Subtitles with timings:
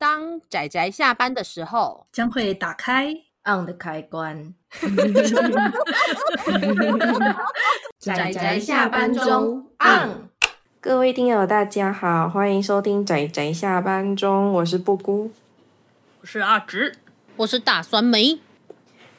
[0.00, 3.14] 当仔仔下班的时候，将会打开
[3.44, 4.54] on 的开关。
[8.00, 10.30] 仔仔下班中 on。
[10.80, 15.30] 各位听友，大家好，欢迎收听仔仔下班中，我是布姑，
[16.22, 16.96] 我是阿直，
[17.36, 18.38] 我是大酸梅。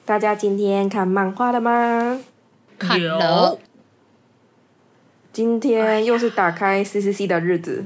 [0.03, 2.19] 大家今天看漫画了吗？
[2.79, 3.59] 看了。
[5.31, 7.85] 今天又是打开 CCC 的日子。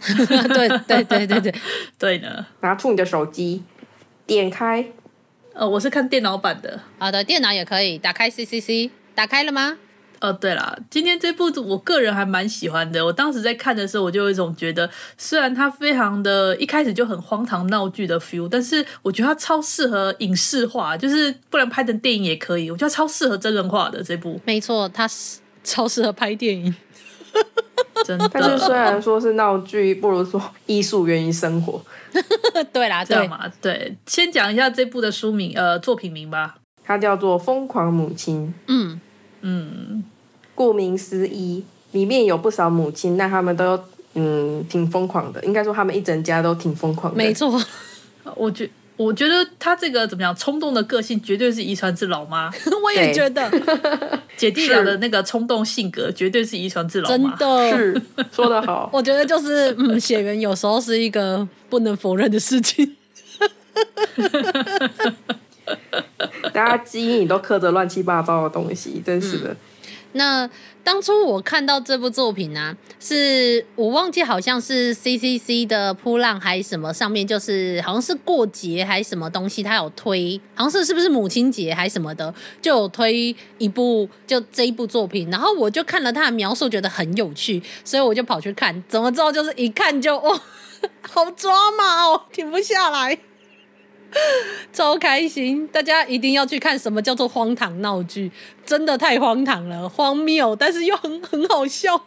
[0.54, 1.54] 对对对对对
[1.98, 2.46] 对呢！
[2.60, 3.62] 拿出你的手机，
[4.26, 4.86] 点开。
[5.52, 6.80] 呃，我是看电脑版的。
[6.98, 9.78] 好的，电脑也可以打开 CCC，打开了吗？
[10.20, 13.04] 哦，对了，今天这部我个人还蛮喜欢的。
[13.04, 22.70] 我当时在看的时候，我就有一种觉得，虽然它非常的一开始就很荒唐闹剧的 feel，但是我觉得它超适合影视化，就是不然拍成电影也可以。
[22.70, 24.38] 我觉得超适合真人化的这部。
[24.44, 26.74] 没错，它是超适合拍电影。
[28.04, 31.80] 真的，但是虽然说是闹剧，不如说艺术源于生活。
[32.72, 33.96] 对啦，对嘛，对。
[34.06, 36.56] 先讲一下这部的书名，呃，作品名吧。
[36.82, 38.48] 它叫做《疯狂母亲》。
[38.66, 39.00] 嗯
[39.42, 40.04] 嗯，
[40.54, 43.78] 顾名思义，里面有不少母亲，那他们都
[44.14, 45.44] 嗯挺疯狂的。
[45.44, 47.16] 应该说，他们一整家都挺疯狂的。
[47.18, 47.62] 没错，
[48.34, 48.68] 我觉。
[49.02, 50.36] 我觉得他这个怎么样？
[50.36, 52.50] 冲动的个性绝对是遗传自老妈。
[52.84, 53.50] 我也觉得，
[54.36, 57.34] 姐弟俩的那个冲动性格绝对是遗传自老妈。
[57.36, 58.90] 真的是说得好。
[58.92, 62.96] 我觉得就是，嗯，血缘有时候是一个不能否认的事情。
[66.52, 69.50] 大家基因里都刻着乱七八糟的东西，真是的。
[69.50, 69.56] 嗯
[70.12, 70.48] 那
[70.82, 90.40] 当初我看到这部作品呢、啊，是我忘记好像是 CCC 的铺浪还是什么上面，就是好像是过节还是什么东西，他有推，好像是是不是母亲节还什么的，就有推一部就这一部作品，然后我就看了他的描述，觉得很有趣，所以我就跑去看，怎么知道就是一看就哦，
[91.02, 93.18] 好抓马哦，停不下来。
[94.72, 95.66] 超开心！
[95.68, 98.30] 大家一定要去看什么叫做荒唐闹剧，
[98.64, 102.06] 真的太荒唐了，荒谬，但是又很 很好笑。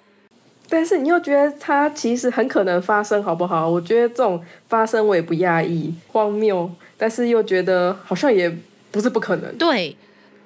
[0.70, 3.70] 但是你又觉得它其实很可能发生，好不好？
[3.70, 8.52] 我觉得这种发生我也不讶异，荒谬，但是又觉得好像也
[8.92, 9.58] 不是不可能。
[9.58, 9.96] 对。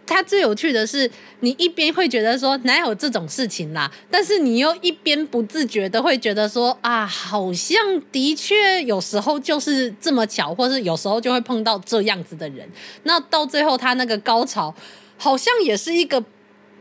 [0.07, 12.67] 他最有趣的是，你一边会觉得说哪有这种事情啦，但是你又一边不自觉的会觉得说啊，好像的确有时候就是这么巧，或是有时候就会碰到这样子的人。
[13.03, 14.73] 那到最后他那个高潮，
[15.17, 16.23] 好像也是一个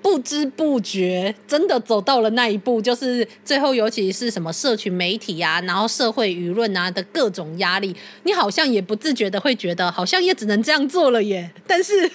[0.01, 12.09] 不知不觉真的走到了那一步，就是最后尤其是什么社群媒体啊，然后社会舆论啊的各种压力，你好像也不自觉的会觉得好像也只能这样做了耶，但是。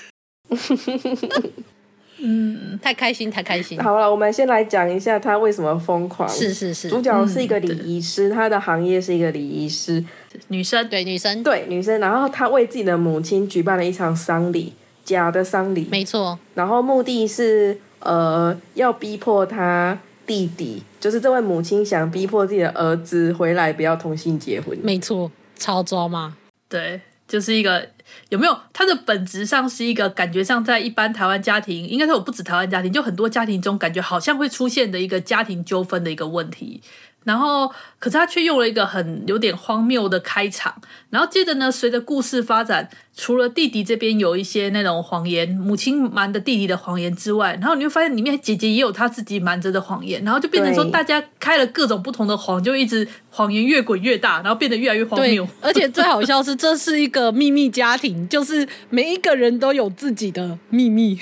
[2.23, 3.81] 嗯，太开心，太开心。
[3.81, 6.29] 好了，我们先来讲一下他为什么疯狂。
[6.29, 10.05] 是是是，主角是一个礼仪师，他的行业是一个礼仪师，
[10.49, 11.99] 女生，对女生，对女生。
[11.99, 14.73] 然后他为自己的母亲举办了一场丧礼，
[15.03, 16.37] 假的丧礼，没错。
[16.53, 19.97] 然后目的是呃，要逼迫他
[20.27, 24.77] 弟弟，就是这位母亲想逼迫自己的儿子回来，不要同性结婚。
[24.83, 26.37] 没错，超抓吗，
[26.69, 27.87] 对，就是一个。
[28.27, 28.59] 有没有？
[28.73, 36.81] 它的本质上是一个感觉上，在一般台湾家庭，应该是我不止台湾家庭，就很多家庭中，感觉好像会出现的一个家庭纠纷的一个问题。
[37.23, 37.67] 然后，
[37.99, 40.73] 可是他却用了一个很有点荒谬的开场。
[41.11, 50.23] 然后接着呢，随着故事发展，除了弟弟这边有一些那种谎言，母亲瞒着弟弟的谎言之外，然后你会发现里面姐姐也有她自己瞒着的谎言。
[50.25, 55.47] 然后就变成说，大家开了各种不同的谎，就一直谎言越滚越大，然后变得越来越荒谬。
[55.61, 61.19] 而且最好笑是，这是一个秘密家庭，就是每一个人都有自己的秘密。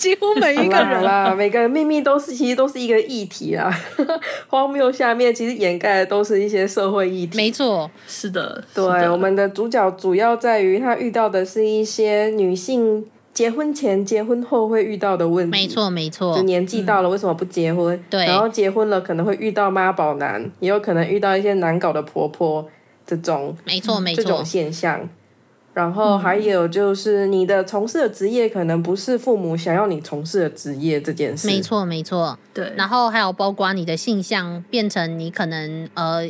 [0.00, 3.70] 几乎每一个人啦，每个人秘密都是其实都是一个议题啊。
[4.48, 7.36] 荒谬下面其实掩盖的都是一些社会议题。
[7.36, 15.50] 没错，是的，对，我们的主角主要在于他遇到的是一些女性结婚前、结婚后会遇到的问题。
[15.50, 18.02] 没错，没错，就年纪到了为什么不结婚？
[18.08, 22.66] 对、嗯，然后结婚了可能会遇到妈宝男，也有可能遇到一些难搞的婆婆
[23.06, 23.54] 这种。
[23.66, 25.06] 没错，没错，这种现象。
[25.72, 31.46] 然后还有就是，你的从事的职业可能不是父母想要你从事的职业这件事。
[31.46, 32.36] 没错，没错。
[32.52, 32.72] 对。
[32.76, 36.28] 然后还有包括你的性向变成你可能呃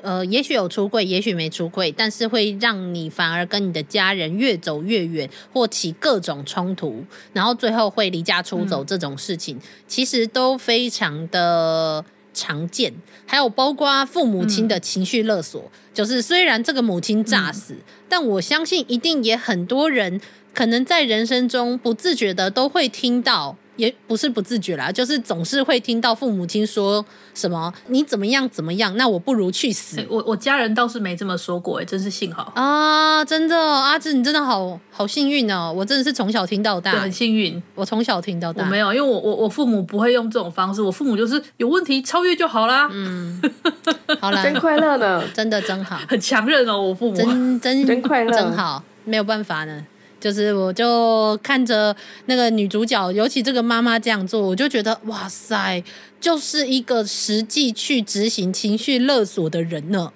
[0.00, 12.04] 呃，也许有出柜，也许没出柜，但是会让你反而跟你的家人越走越远，或起各种冲突，然后最后会离家出走这种事情，嗯、其实都非常的。
[12.38, 12.92] 常见，
[13.26, 20.20] 还有包括父母亲的情绪勒索，嗯，就是虽然这个母亲诈死，嗯，但我相信一定也很多人
[20.54, 27.02] 可能在人生中不自觉的都会听到也不是不自觉啦，就是总是会听到父母亲说
[27.32, 29.98] 什么“你怎么样怎么样”，那我不如去死。
[29.98, 33.24] 欸、我我家人倒是没这么说过，哎，真是幸好啊！
[33.24, 35.72] 真的，阿志，你真的好好幸运哦！
[35.74, 37.62] 我真的是从小听到大，很幸运。
[37.76, 42.88] 我从小听到大，我没有，因为我我我父母不会用这种方式，我父母就是有问题超越就好啦。
[42.92, 43.40] 嗯，
[44.20, 49.86] 好啦，真快乐呢，真的真好，很强韧哦，我父母真真真快乐，真好，没有办法呢。
[50.20, 51.94] 就是，我就看着
[52.26, 55.82] 那个女主角，尤其这个妈妈这样做，我就觉得哇塞，
[56.20, 60.12] 就是一个实际去执行情绪勒索的人呢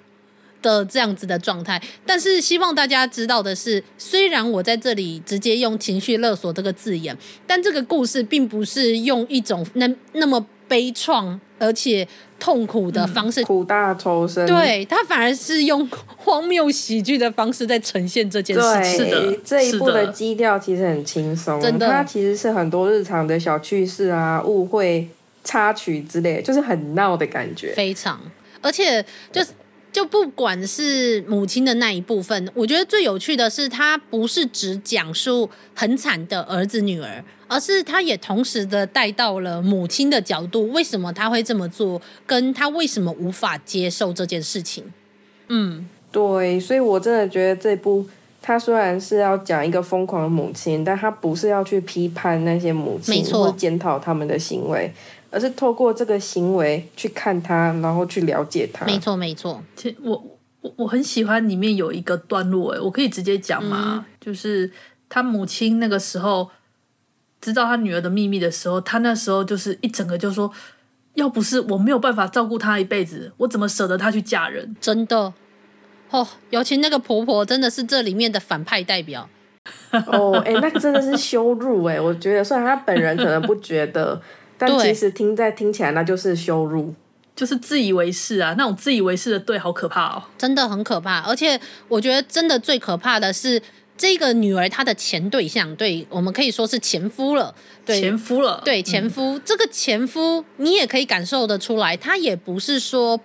[0.61, 1.81] 的这样子的状态。
[2.05, 7.17] 但是希望大家知道的是，虽然我在这里直接用情绪勒索这个字眼，
[7.47, 12.05] 但这个故事并不是用一种那那么悲怆而且
[12.43, 14.45] 痛苦的方式，嗯、苦大仇深。
[14.45, 19.09] 对，他反而是用荒谬喜剧的方式在呈现这件事情。
[19.09, 25.07] 对，这一部的基调其实很轻松，真的，它其实是很多日常的小趣事啊、误会、
[25.45, 27.71] 插曲之类，就是很闹的感觉。
[27.73, 28.19] 非常，
[28.61, 29.01] 而且
[29.31, 29.51] 就是。
[29.93, 44.83] 就不管是母亲的那一部分，我觉得最有趣的是，他不是只讲述很惨的儿子女儿，而是他也同时的带到了母亲的角度，为什么他会这么做，跟他为什么无法接受这件事情。
[45.49, 48.03] 嗯，对，所以我真的觉得这部
[48.41, 54.91] 他虽然是要讲一个疯狂的母亲，但他不是要去批判那些母亲，没错，或检讨他们的行为。
[55.33, 58.85] 而是透过这个行为去看他，然后去了解他。
[58.85, 59.63] 没错，没错。
[59.75, 60.23] 其实我
[60.61, 64.05] 我我很喜欢里面有一个段落，哎，我可以直接讲嘛？
[64.07, 64.71] 嗯、就是
[65.09, 66.51] 他母亲那个时候
[67.41, 70.51] 知道他女儿的秘密的时候，他那时候就是一整个就说：
[71.15, 74.75] 要不是我没有办法照顾她一辈子，我怎么舍得她去嫁人？
[74.79, 75.33] 真的
[76.11, 79.27] 哦，尤其那个婆婆真的是这里面的反派代表。
[80.05, 84.21] 哦，哎，那个真的是羞辱哎，我觉得虽然她本人可能不觉得。
[84.57, 86.93] 但其实听在听起来，那就是羞辱，
[87.35, 88.55] 就是自以为是啊！
[88.57, 91.19] 那种自以为是的对，好可怕哦，真的很可怕。
[91.21, 93.61] 而且我觉得，真的最可怕的是
[93.97, 97.53] 这个女儿她的前对象，对我们可以说是前夫了，
[97.85, 99.37] 对前夫了，对前夫。
[99.37, 103.19] 嗯、这个前夫，你也可以感受得出来，他也不是说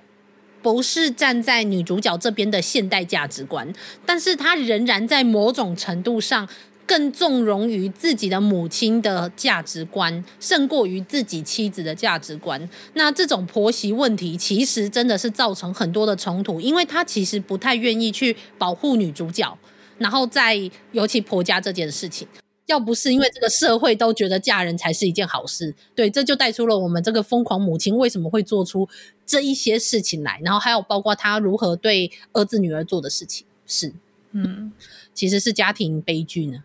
[0.63, 3.73] 不是站在女主角这边的现代价值观，
[4.05, 6.49] 但是他仍然在某种程度上。
[6.89, 12.69] 更纵容于自己的母亲的价值观，胜过于自己妻子的价值观。
[12.95, 19.57] 那这种婆媳问题，其实真的是造成很多的冲突，因为他其实不太愿意去保护女主角。
[19.99, 20.57] 然后在
[20.93, 22.27] 尤其婆家这件事情，
[22.67, 28.89] 要不是因为这个社会都觉得嫁人才是一件好事，对，这就带出了我们这个疯狂母亲为什么会做出
[29.27, 30.41] 这一些事情来。
[30.43, 33.93] 然后还有包括她如何对儿子女儿做的事情，是，
[34.33, 34.73] 嗯，
[35.13, 36.65] 其实是家庭悲剧呢。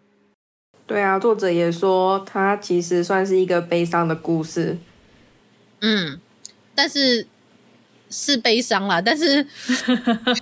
[0.85, 4.77] 对啊，作者也说，他其实算是一个悲伤的故事。
[5.81, 6.19] 嗯，
[6.75, 7.25] 但是
[8.09, 9.45] 是悲伤啦，但是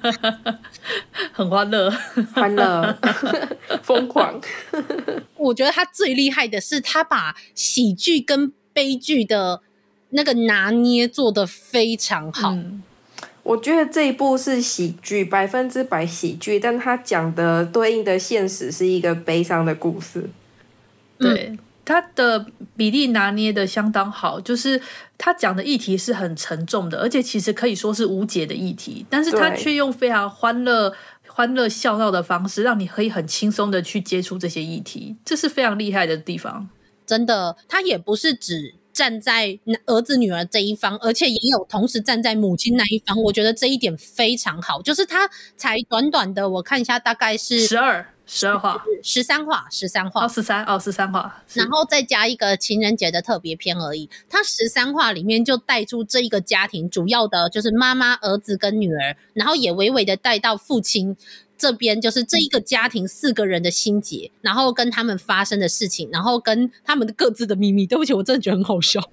[1.32, 1.90] 很欢乐，
[2.34, 2.98] 欢乐，
[3.84, 4.42] 疯狂。
[5.38, 9.62] 我觉得他最厉害的是，他把喜剧跟悲剧的
[10.10, 12.52] 那个拿捏做得非常好。
[12.52, 12.84] 嗯，
[13.44, 20.30] 我觉得这一部是喜剧，百分之百喜剧，但他讲的对应的现实是一个悲伤的故事。
[21.18, 22.46] 对，他的
[22.78, 24.82] 比例拿捏的相当好，就是
[25.18, 30.94] 他讲的议题是很沉重的，而且其实可以说是无解的议题，但是他却用非常欢乐、
[31.28, 36.70] 欢乐笑闹的方式，让你可以很轻松的去接触这些议题，这是非常厉害的地方。
[37.06, 43.22] 真的，他也不是只站在儿子女儿这一方，而且也有同时站在母亲那一方。
[43.24, 48.08] 我觉得这一点非常好，就是他才短短的，我看一下，大概是十二。
[48.34, 54.10] 十二话，十三话，十三话，哦，十三，哦，十三话，然后再加一个情人节的特别篇而已。
[54.30, 61.18] 他十三话里面就带出这一个家庭，主要的就是妈妈、儿子跟女儿，然后也娓娓的带到父亲
[61.62, 67.86] 这边，就是这一个家庭四个人的心结，然后跟他们发生的事情，然后跟他们的各自的秘密。
[67.86, 69.00] 对不起，我真的觉得很好笑。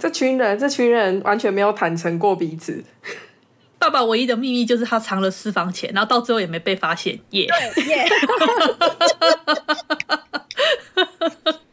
[0.00, 2.82] 这群人，这群人完全没有坦诚过彼此。
[3.78, 7.20] 爸爸唯一的秘密就是他藏了私房钱，然后到最后也没被发现。
[7.30, 7.46] 耶、
[7.86, 8.06] 耶，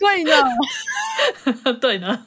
[0.16, 2.25] 对呢，对呢，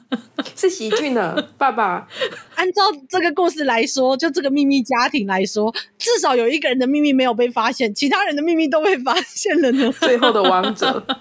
[0.55, 1.35] 是喜剧呢。
[1.57, 2.07] 爸爸，
[2.55, 9.91] 按照这个故事来说，就这个秘密家庭来说，至少有一个人的秘密没有被发现，其他人的秘密都被发现了呢。
[9.91, 11.05] 最后的王者。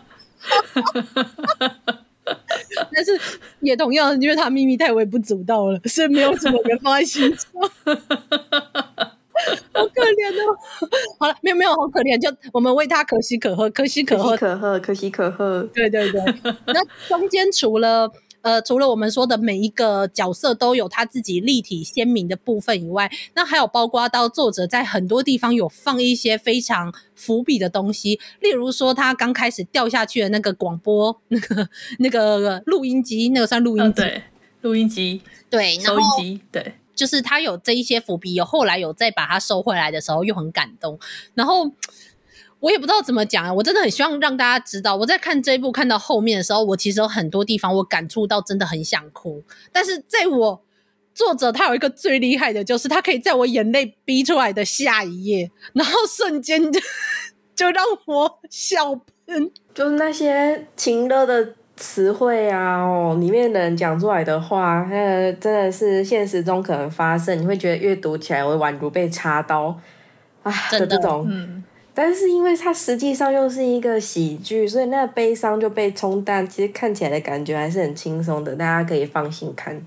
[2.95, 3.21] 但是
[3.61, 7.51] 也同样，因为他秘密太微不足道了，所以没有什么人放在心上。
[9.73, 10.57] 好可怜哦。
[11.19, 15.63] 好了，没有没有好可怜，就我们为他可喜可贺，可喜可贺，可贺，可喜可贺。
[15.75, 16.23] 对对对。
[16.67, 18.11] 那中间除了
[18.43, 31.69] 呃，除了我们说的每一个角色都有他自己立体鲜明的部分以外，那还有包括到作者在很多地方有放一些非常伏笔的东西，例如说他刚开始掉下去的那个广播，那个
[32.01, 34.23] 那个录音机，那个算录音机，对，
[34.63, 36.75] 录音机，对，收音机，对。
[36.95, 40.99] 就是他有这一些伏笔，有后来有再把它收回来的时候，又很感动。
[41.35, 41.71] 然后
[42.61, 49.43] 我也不知道怎么讲啊，我真的很希望让大家知道，我在看这一部看到后面的时候，我其实有很多地方我感触到，真的很想哭。
[49.73, 50.63] 但是在我
[51.15, 56.81] 作者他有一个最厉害的，就是他可以在我眼泪逼出来的下一页，然后瞬间就
[57.57, 58.95] 就让我笑
[59.27, 61.55] 喷，就是那些情乐的。
[61.77, 69.77] 词汇啊，哦，里面的人讲出来的话，那真的是现实中可能发生，你会觉得阅读起来我宛如被插刀
[70.43, 71.27] 啊的这种。
[71.29, 71.65] 嗯，
[71.95, 79.81] 但是因为它实际上又是一个喜剧，所以那个悲伤就被冲淡，其实看起来的感觉还是很轻松的，大家可以放心看。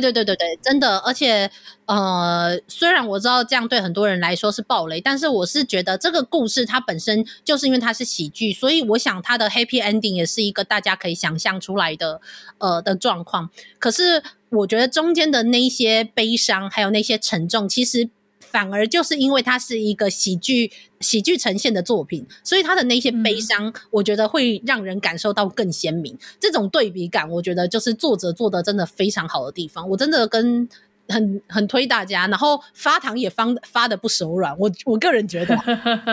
[0.00, 1.50] 对对对对对，真的，而且
[1.86, 12.20] 呃，虽然我知道这样对很多人来说是暴雷，但是我是觉得这个故事它本身就是因为它是喜剧，所以我想它的 happy ending 也是一个大家可以想象出来的
[12.58, 13.50] 呃的状况。
[13.78, 18.08] 可是我觉得中间的那些悲伤，还有那些沉重，其实。
[18.52, 26.12] 反而就是因为它是一个喜剧，喜剧呈现的作品，所以他的那些悲伤，我觉得会让人感受到更鲜明。
[26.14, 26.18] 嗯。
[26.38, 29.88] 这种对比感，我觉得就是作者做的真的非常好的地方。
[29.88, 30.68] 我真的跟
[31.08, 34.56] 很很推大家，然后发糖也发发的不手软。
[34.58, 35.58] 我我个人觉得，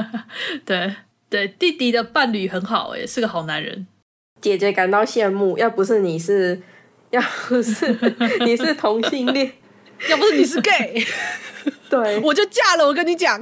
[0.65, 0.95] 对
[1.29, 3.85] 对，弟弟的伴侣很好，哎，是个好男人。
[4.41, 6.61] 姐姐感到羡慕，要不是你是，
[7.11, 7.97] 要不是
[8.45, 9.51] 你是同性恋，
[10.09, 11.05] 要不是你是 gay。
[11.89, 12.85] 对， 我就嫁了。
[12.85, 13.41] 我跟你讲，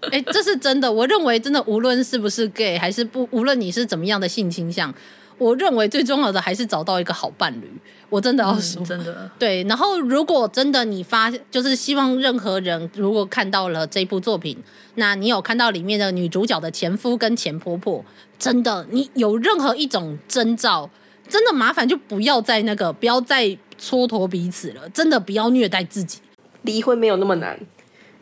[0.00, 0.92] 哎、欸，这是真的。
[0.92, 4.92] 我认为，真的，无论是不是 gay，还是不，无论你是怎么样的性倾向，
[5.38, 7.70] 我认为最重要的还是找到一个好伴侣。
[8.08, 9.62] 我真的要说，嗯、真的 对。
[9.64, 14.58] 然后，如果真的你发，就是希望任何人如果看到了这部作品，
[14.96, 18.04] 那你有看到里面的女主角的前夫跟前婆婆，
[18.38, 20.90] 真的，你有任何一种征兆，
[21.28, 23.46] 真的麻烦就不要再那个，不要再
[23.80, 24.88] 蹉跎彼此了。
[24.90, 26.18] 真的不要虐待自己。
[26.62, 27.58] 离婚没有那么难，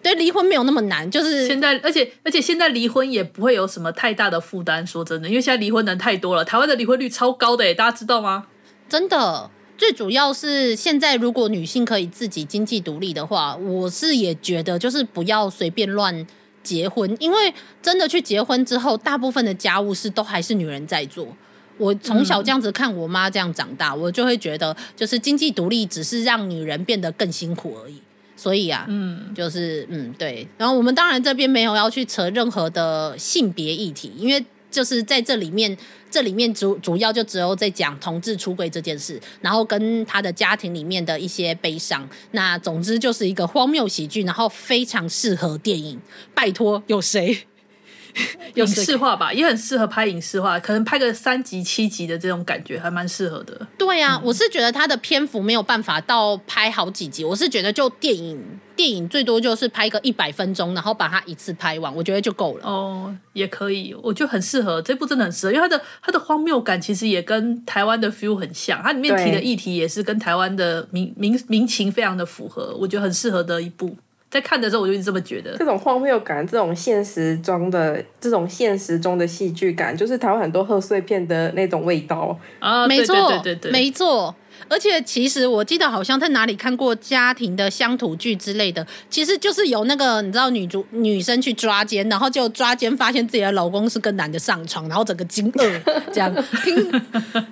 [0.02, 4.86] 对，离婚没有那么难，就是现在，而且而且现在离婚也不会有什么太大的负担。
[4.86, 8.46] 说真的，因为现在离婚人太多了，台湾的离婚率超高的，大家知道吗？
[8.88, 16.26] 真的，最主要是现在如果女性可以自己经济独立的话，我是也觉得就是不要随便乱
[16.62, 21.28] 结婚，因为真的去结婚之后，大部分的家务事都还是女人在做。
[21.78, 28.02] 我从小这样子看我妈这样长大，我就会觉得就是经济独立只是让女人变得更辛苦而已。
[28.40, 30.48] 所以啊，嗯，就是嗯，对。
[30.56, 35.76] 然后我们当然这边没有要去扯任何的性别议题，因为就是在这里面，
[36.10, 42.08] 这里面主主要就只有在讲同志出轨这件事，然后跟他的家庭里面的一些悲伤。
[42.30, 46.00] 那总之就是一个荒谬喜剧，然后非常适合电影。
[46.32, 47.46] 拜托，有谁？
[48.54, 53.66] 影视化吧，也很适合拍影视化，可能拍个三集、七集的这种感觉还蛮适合的。
[53.78, 58.42] 对啊，嗯，我是觉得它的篇幅没有办法到拍好几集，我是觉得就电影，
[58.74, 62.66] 电影最多就是拍个一百分钟，然后把它一次拍完，我觉得就够了。
[62.66, 73.96] 哦，也可以，我觉得很适合，这部真的很适合，因为它的它的荒谬感其实也跟台湾的 feel 很像，它里面提的议题也是跟台湾的民民民情非常的符合，我觉得很适合的一部。
[74.30, 75.56] 在看的时候，我就一直这么觉得。
[75.58, 82.86] 这种荒谬感，这种现实中的这种现实中的戏剧感，就是台湾很多贺岁片的那种味道啊！
[82.86, 84.32] 没错，对对对对对，没错。
[84.68, 95.80] 而且其实我记得好像在哪里看过家庭的乡土剧之类的，其实就是有那个你知道女主女生去抓奸，然后就抓奸发现自己的老公是跟男的上床，然后整个惊愕
[96.12, 96.32] 这样。
[96.64, 96.74] 听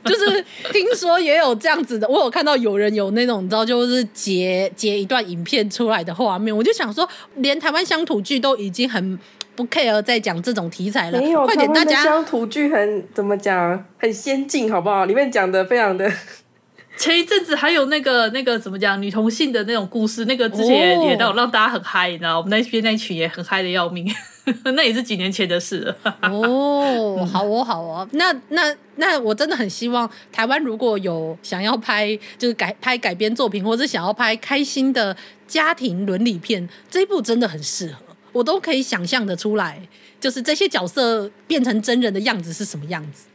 [0.05, 9.19] 就是听说也有这样子的，我有看到有人有那种你知道就是截截一段影片出来的画面，我就想说，连台湾乡土剧都已经很
[9.55, 15.05] 不 care 在讲这种题材了，没有，快点大家乡土剧很怎么讲，很先进好不好？
[15.05, 16.11] 里面讲的非常的。
[16.99, 21.09] 前一阵子还有那个那个怎么讲女同性的那种故事，那个之前也、oh.
[21.09, 24.13] 也让让大家很嗨，你知道我们那边那群也很嗨的要命，
[24.75, 25.97] 那也是几年前的事了。
[26.23, 38.03] 哦、oh, 好哦，好哦，那那那我真的很希望台湾如果有想要拍就是改拍改编作品，或者想要拍开心的家庭伦理片，这一部真的很适合，
[38.33, 39.81] 我都可以想象的出来，
[40.19, 43.29] 就是这些角色变成真人的样子是什么样子。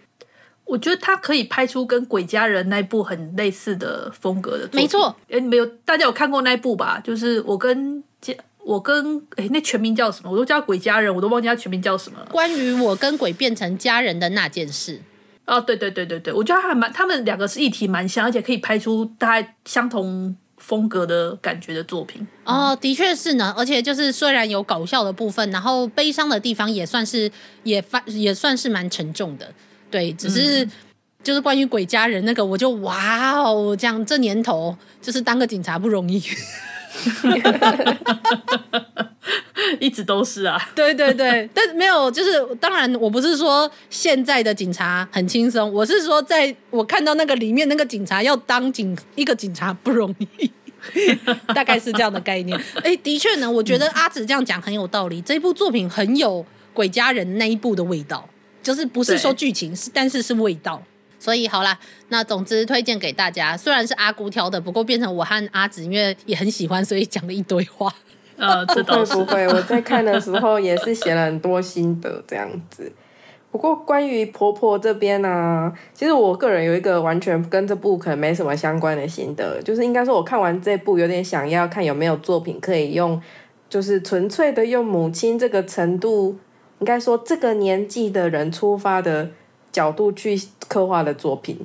[0.65, 4.81] 我觉得他可以拍出跟《鬼家人》那部很类似的风格的作品。
[4.81, 6.99] 没错，哎，没有，大家有看过那部吧？
[7.03, 10.31] 就是我跟家我跟哎，那全名叫什么？
[10.31, 12.27] 我都叫鬼家人，我都忘记他全名叫什么了。
[12.31, 15.01] 关于我跟鬼变成家人的那件事。
[15.45, 22.25] 哦，对对对对对，我觉得他还蛮，他们两个是议题蛮像，而且可以拍出大概相同风格的感觉的作品。
[22.45, 27.29] 哦，的确是呢，而且就是虽然有搞笑的部分，然后悲伤的地方也算是
[27.63, 29.53] 也发也算是蛮沉重的。
[29.93, 30.71] 对，只是、嗯、
[31.21, 36.19] 就是关于鬼家人那个，我就哇哦，这样这年头就是当个警察不容易。
[39.79, 50.51] 一直都是啊， 对对对，但没有，就是当然，我不是说现在的警察很轻松，我是说，在我看到那个里面那个警察要当警一个警察不容易，
[51.53, 52.59] 大概是这样的概念。
[52.83, 58.27] 哎，的确呢，我觉得阿紫这样讲很有道理，这部作品很有鬼家人那一部的味道，
[58.63, 60.81] 就是不是说剧情是，但是是味道。
[61.19, 61.79] 所以好啦，
[62.09, 63.55] 那总之推荐给大家。
[63.55, 67.93] 虽然是阿姑挑的，不过变成我和阿紫，因为也很喜欢，所以讲了一堆话。
[68.35, 69.47] 呃， 这倒是不会。
[69.47, 72.91] 我在看的时候也是写了很多心得这样子。
[73.51, 83.21] 不过关于婆婆这边呢、啊，其实我个人有一个完全跟这部可能没什么相关的心得，就是应该说我看完这部有点想要看有没有作品可以用，
[83.69, 86.35] 就是纯粹的用母亲这个程度，
[86.83, 89.31] 应该说这个年纪的人出发的。
[89.73, 91.57] 角度去刻画的作品，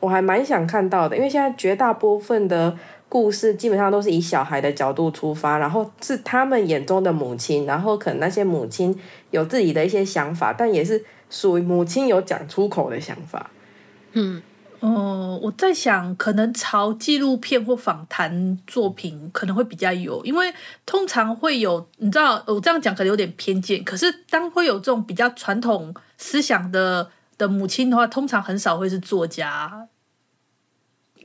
[0.00, 2.76] 我还蛮想看到的，因为现在绝大部分的
[3.08, 8.94] 故事基本上都是以小孩的角度出发，然后是他们眼中的母亲，然后可能那些母亲
[9.30, 13.50] 有自己的一些想法，但也是属于母亲有讲出口的想法。
[14.12, 14.42] 嗯，
[14.80, 20.52] 哦，我在想，可能朝纪录片或访谈作品可能会比较有，因为
[20.86, 27.10] 通常会有，你知道，我这样讲可能有点偏见，可是当会有这种比较传统思想的。
[27.38, 29.86] 的母亲的话，通常很少会是作家，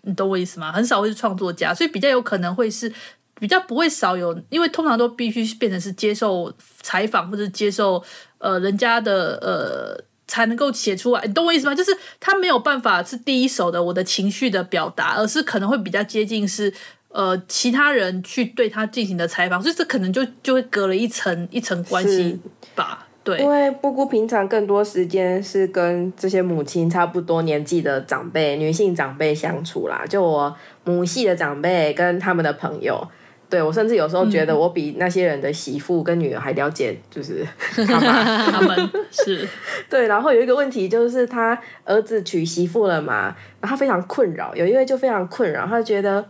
[0.03, 0.72] 你懂我意思吗？
[0.72, 2.93] 很少会是创作家，所以比较有可能会是
[3.39, 8.03] 比较不会少有，因为通常都必须变成是接受采访或者接受
[8.38, 11.75] 呃人家的呃才能够写出来，你懂我意思吗？
[11.75, 16.73] 就是他没有办法是第一手的我的情绪的表达，而是可能会比较接近是
[17.09, 22.39] 呃其他人去对他进行的采访，所以这可能就就会隔了一层一层关系
[22.73, 23.07] 吧。
[23.23, 30.03] 对，因为布谷平常更多时间是跟这些母亲差不多年纪的长辈、女性长辈相处啦。
[30.10, 30.53] 就我
[30.84, 33.08] 母系的长辈跟他们的朋友，
[33.53, 37.45] 对，我甚至有时候觉得我比那些人的媳妇跟女儿还了解，就是
[37.85, 39.47] 他妈 他们是
[39.87, 40.07] 对。
[40.07, 43.25] 然后有一个问题就是他儿子娶媳妇了嘛，
[43.61, 44.55] 然后他非常困扰。
[44.55, 46.25] 有一位就非常困扰，他觉得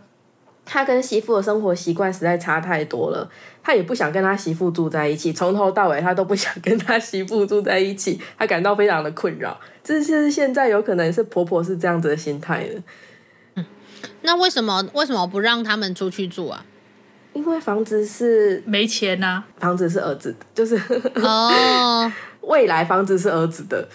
[0.66, 3.30] 他跟媳妇的生活习惯实在差太多了。
[3.62, 9.58] 他也不想跟他媳妇住在一起，从头到尾他都不想跟他媳妇住在一起，他感到非常的困扰。
[9.82, 12.82] 这是现在有可能是婆婆是这样子的心态的。
[13.54, 13.64] 嗯，
[14.20, 16.66] 那为什么为什么不让他们出去住啊？
[17.34, 20.80] 因为房子是没钱呐，房子是儿子的，就是
[21.16, 22.10] 哦，
[22.42, 23.86] 未来房子是儿子的，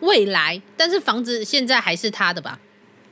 [0.00, 2.60] 未来，但是房子现在还是他的吧？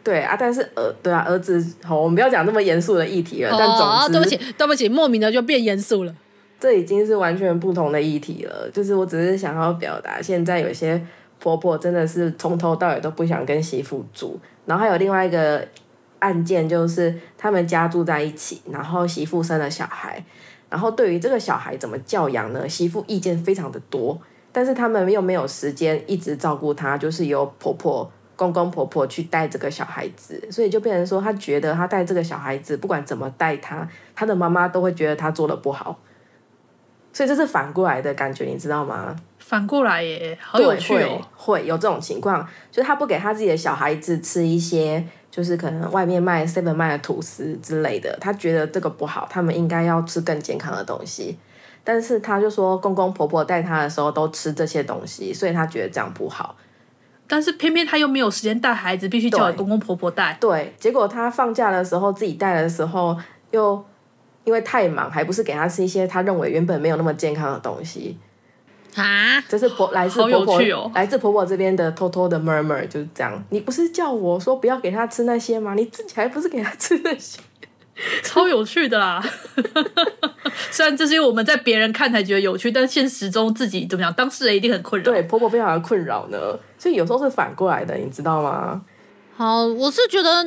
[0.05, 3.51] 对啊，但是儿对啊，儿子好，我们不要讲那么严肃的议题了。
[3.51, 6.15] 哦、但总之，对不起，对不起，莫名的就变严肃了。
[6.61, 8.69] 这已经是完全不同的议题了。
[8.71, 11.03] 就是我只是想要表达，现在有些
[11.39, 14.39] 婆婆真的是从头到尾都不想跟媳妇住。
[14.67, 15.67] 然后还有另外一个
[16.25, 20.25] 案件，就是他们家住在一起，然后媳妇生了小孩，
[20.71, 22.67] 然后对于这个小孩怎么教养呢？
[22.67, 24.19] 媳妇意见非常的多，
[24.51, 28.11] 但是他们又没有时间一直照顾他，就是由婆婆。
[28.37, 35.97] 公公婆婆去带这个小孩子，所以就变成说，他觉得他带这个小孩子，不管怎么带他，他的妈妈都会觉得他做的不好，
[37.15, 39.17] 所以这是反过来的感觉，你知道吗？
[39.39, 41.21] 反过来耶，好有趣哦。
[41.35, 51.39] 会，会有这种情况，就是他不给他自己的小孩子吃一些，就是可能外面卖 seven 卖的吐司之类的，他觉得这个不好，他们应该要吃更健康的东西，
[51.85, 56.57] 但是他就说，公公婆婆带他的时候都吃这些东西，所以他觉得这样不好。
[57.27, 60.37] 但是偏偏他又没有时间带孩子，必须叫公公婆婆带。
[60.41, 63.17] 对，结果他放假的时候自己带的时候，
[63.51, 63.85] 又
[64.45, 68.17] 因为太忙，还不是给他吃一些他认为原本没有那么健康的东西
[68.95, 69.41] 啊？
[69.49, 73.43] 这是婆来自婆婆、哦、来自婆婆这边的偷偷的 murmur 就是这样。
[73.51, 75.75] 你不是叫我说不要给他吃那些吗？
[75.75, 77.41] 你自己还不是给他吃那些？
[78.25, 79.25] 超有趣的啦！
[80.73, 85.13] 虽然这是因为我们在别人看才觉得有趣，但现实中自己怎么样，当事人一定很困扰。
[85.13, 86.39] 对，婆婆非常的困扰呢，
[86.77, 88.83] 所以有时候是反过来的，你知道吗？
[89.37, 90.45] 好，我是觉得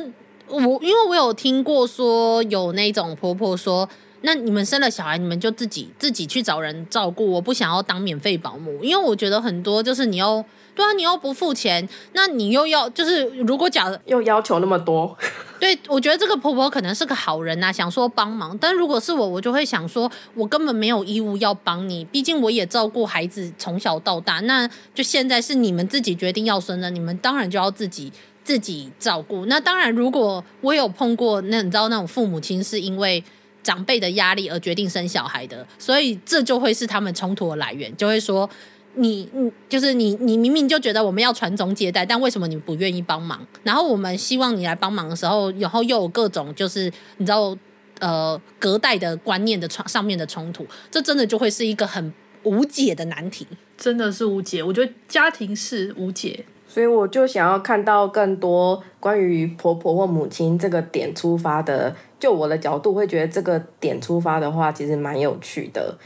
[0.50, 3.88] 我因为我有听过说有那种婆婆说，
[4.22, 7.30] 那你们生了小孩，你们就自己自己去找人照顾。
[7.30, 15.16] 我不想要当免费保姆，因为我觉得很多就是你要对啊，你又不付钱，那你又要就是如果假的又要求那么多，
[15.58, 18.56] 对，我觉得这个婆婆可能是个好人呐、啊，想说帮忙。
[18.58, 24.40] 但如果是我，我就会想说，我根本没有义务要帮你，毕竟我也照顾孩子从小到大。
[24.40, 28.12] 那就现在是你们自己决定要生的，你们当然就要自己
[28.48, 29.44] 自己照顾。
[29.44, 33.22] 那当然，如果我有碰过那你知道那种父母亲是因为。
[33.60, 38.48] 长辈的压力而决定生小孩的，所以这就会是他们冲突的来源，就会说
[38.94, 43.46] 你，你就是你，你明明就觉得我们要传宗接代，但为什么你不愿意帮忙？
[43.64, 47.54] 然后我们希望你来帮忙的时候，然后又有各种就是你知道，
[47.98, 54.62] 呃，隔代的观念的上面的冲突，这真的就会是一个很无解的难题，真的是无解。
[54.62, 56.46] 我觉得家庭是无解。
[56.68, 65.96] 所以我就想要看到更多关于婆婆或母亲这个点出发的，就我的角度会觉得这个点出发的话，其实蛮有趣的。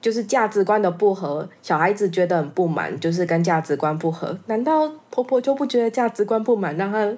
[0.00, 4.38] 就是价值观的不合，小孩子觉得很不满，就是跟价值观不合。
[4.46, 7.12] 难道婆婆就不觉得价值观不满，让她？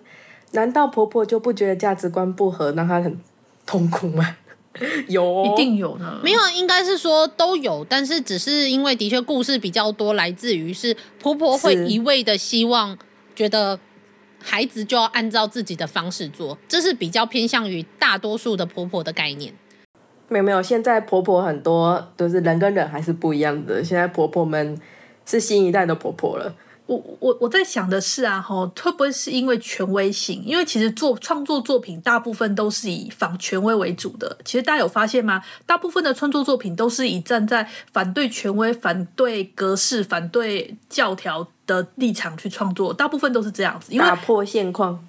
[0.53, 3.19] 难道婆婆就不觉得价值观不合，让她很
[3.65, 4.37] 痛苦吗？
[5.09, 6.21] 有，一定有呢。
[6.23, 12.97] 没有，应该是说都有，但是只是因为的确故事比较多，来自于是婆婆会一味的希望，
[13.37, 13.79] 觉得
[14.41, 19.55] 孩子就要按照自己的方式做，这是比较偏向于大多数的婆婆的概念。
[20.29, 24.81] 没有没有，现在婆婆很多都是人跟人还是不一样的，现在婆婆们
[25.27, 26.55] 是新一代的婆婆了。
[26.97, 30.43] 我我我在想的是啊，哈，会不会是因为权威性？
[30.45, 34.37] 因为其实做创作作品大部分都是以仿权威为主的。
[34.45, 35.43] 其实大家有发现吗？
[35.65, 45.05] 大部分的创作作品都是以站在反对权威、反对格式、反对教条的立场去创作，大部分都是这样子，因为打破现况。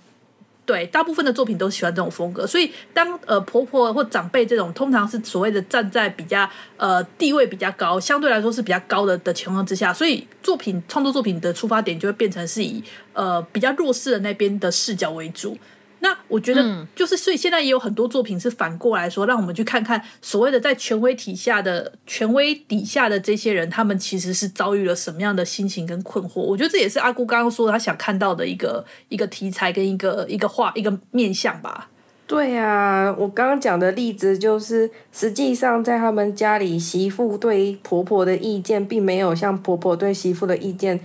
[0.65, 15.57] 对，大部分的作品都喜欢这种风格，所以当呃婆婆或长辈这种通常是所谓的站在比较呃地位比较高，相对来说是比较高的的情况之下，所以作品创作作品的出发点就会变成是以呃比较弱势的那边的视角为主。
[16.03, 26.41] 那我觉得，就是所以现在也有很多作品是反过来说，让我们去看看所谓的在权威体下的权威底下的这些人，他们其实是遭遇了什么样的心情跟困惑。
[26.41, 31.89] 我觉得这也是阿姑刚刚说他想看到的一个一个题材跟一个一个画一个面向吧。
[32.27, 40.99] 对呀，我刚刚讲的例子就是，实际上在他们家里，媳妇对婆婆的意见，并没有像婆婆对媳妇的意见，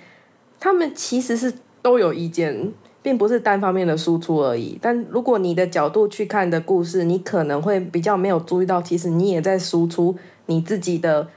[0.58, 2.72] 他们其实是都有意见。
[3.08, 11.28] 并不是单方面的输出而已，但如果你的角度去看的故事，你可能会比较没有注意到，其实你也在输出你自己的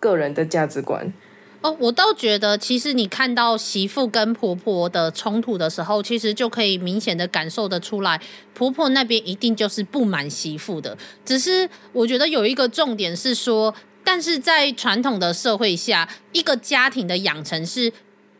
[0.00, 1.12] 个人的价值观。
[1.60, 8.20] 哦，我倒觉得，其实你看到媳妇跟婆婆的冲突的时候，其实就可以明显的感受得出来，
[8.52, 10.98] 婆婆那边一定就是不满媳妇的。
[11.24, 13.72] 只是我觉得有一个重点是说，
[14.02, 17.92] 但是在传统的社会下，一个家庭的养成是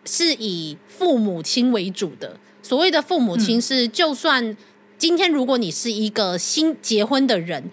[0.05, 2.37] 是以父母亲为主的。
[2.65, 4.57] 所谓的父母亲是，就算
[4.97, 7.71] 今天如果你是一个新结婚的人，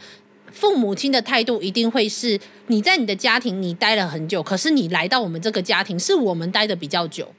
[0.51, 7.33] 父母亲的态度一定会是你在你的家庭你待了很久，可是你来到我们这个家庭，是我们待的比较久，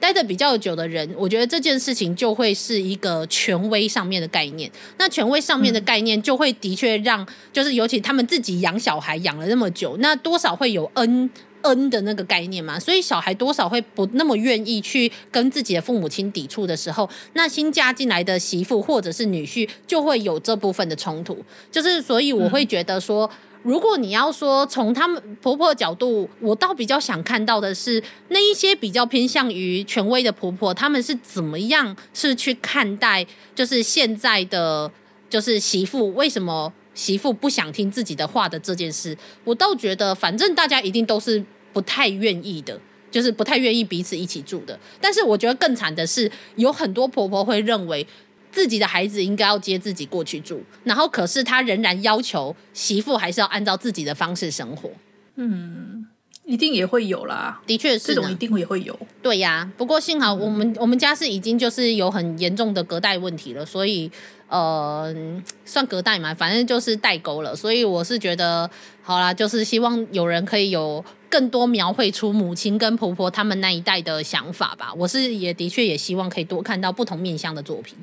[0.00, 4.68] 待的比较久的人，我觉得这件事情就会是一个权威上面的概念。
[4.98, 11.30] 那权威上面的概念就会的确让，就是尤其他们自己养小孩养了那么久，那多少会有恩。
[11.62, 21.44] 恩的那个概念嘛，所以小孩多少会不那么愿意去跟自己的父母亲抵触的时候，那新嫁进来的媳妇或者是女婿就会有这部分的冲突。
[21.70, 23.30] 就是所以我会觉得说，
[23.62, 34.90] 如果你要说从他们婆婆的角度，我倒比较想看到的是那一些比较偏向于权威的婆婆，他们是怎么样是去看待，就是现在的
[35.28, 36.72] 就是媳妇为什么？
[37.00, 42.78] 媳妇不想听自己的话的这件事，我倒觉得，反正大家一定都是不太愿意的，
[43.10, 44.78] 就是不太愿意彼此一起住的。
[45.00, 48.06] 但是我觉得更惨的是，有很多婆婆会认为
[48.52, 54.90] 自己的孩子应该要接自己过去住，然后可是她仍然要求媳妇还是要按照自己的方式生活。
[55.36, 56.06] 嗯，
[56.44, 58.94] 一定也会有啦，的确是这种一定也会有。
[59.22, 64.12] 对呀，不过幸好我们、嗯、我们家是已经就是有很严重的隔代问题了，所以。
[64.50, 65.14] 呃，
[65.64, 67.56] 算隔代嘛，反正就是代沟了。
[67.56, 68.68] 所以我是觉得，
[69.02, 74.92] 好啦，就是希望有人可以有更多描绘出母亲跟婆婆他们那一代的想法吧。
[74.94, 77.96] 我是也的确也希望可以多看到不同面向的作品，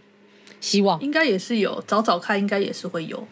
[0.60, 3.28] 希望应该也是有，找找看应该也是会有，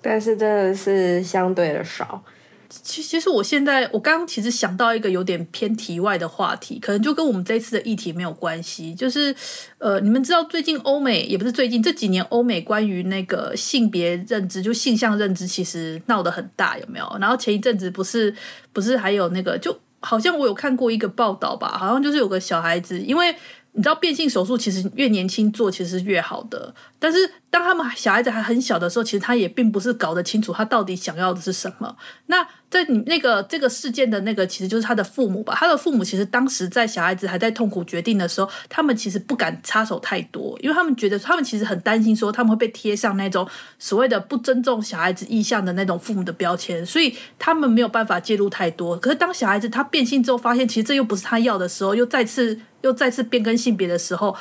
[0.00, 2.22] 但是真的是相对的少。
[2.68, 8.94] 其其实我现在我刚刚其实想到一个有点偏题外的话题，可能就跟我们这一次的议题没有关系。
[8.94, 9.34] 就是
[9.78, 17.16] 呃，你们知道最近欧美也不是最近这几年欧美关于那个性别认知，就性向认知，其实闹得很大，有没有？
[17.20, 18.34] 然后前一阵子不是
[18.72, 23.34] 不是还有那个，就好像我有看过一个报道吧，好像就是有个小孩子，因为。
[23.76, 31.96] 你知道变性手术其实越年轻做其实是越好的，但是当他们小孩子还很小的时候，其实他也并不是搞得清楚他到底想要的是什么。
[32.26, 35.56] 那在你那个这个事件的那个，其实就是他的父母吧。
[35.56, 43.44] 他的父母其实当时在小孩子还在痛苦决定的时候，他们其实不敢插手太多，因为他们觉得他们其实很担心说他们会被贴上那种
[43.80, 48.96] 所谓的不尊重小孩子意向的那种父母的标签，所以他们没有办法介入太多。
[48.96, 52.60] 可是当小孩子他变性之后，发现其实这又不是他要的时候，又再次。
[52.84, 54.36] 又再次变更性别的时候，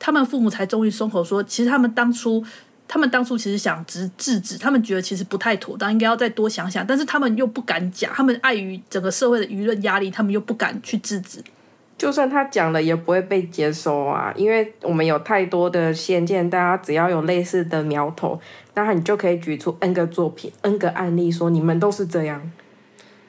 [0.00, 2.44] 他们父母才终于松口说，其实他们当初，
[2.88, 11.42] 他们当初其实想制制止，他们觉得其实不太妥当，应该要再多想想，但是他们又不敢讲，他们碍于整个社会的舆论压力，他们又不敢去制止。
[11.96, 18.40] 就算他讲了，也不会被接收啊，因为我们有太多的先见，大家只要有类似的苗头，
[18.74, 22.50] 那你就可以举出 N 个作品、N 个案例，说你们都是这样。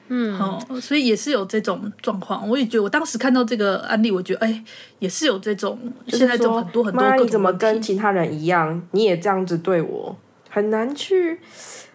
[0.08, 2.48] 嗯，好，所以也是有这种状况。
[2.48, 4.64] 我也觉得，我当时看到这个案例，我觉得，哎，
[4.98, 5.78] 也是有这种。
[6.08, 7.02] 现在就很多很多。
[7.02, 8.82] 妈，你怎么跟其他人一样？
[8.92, 10.16] 你也这样子对我，
[10.48, 11.40] 很难去，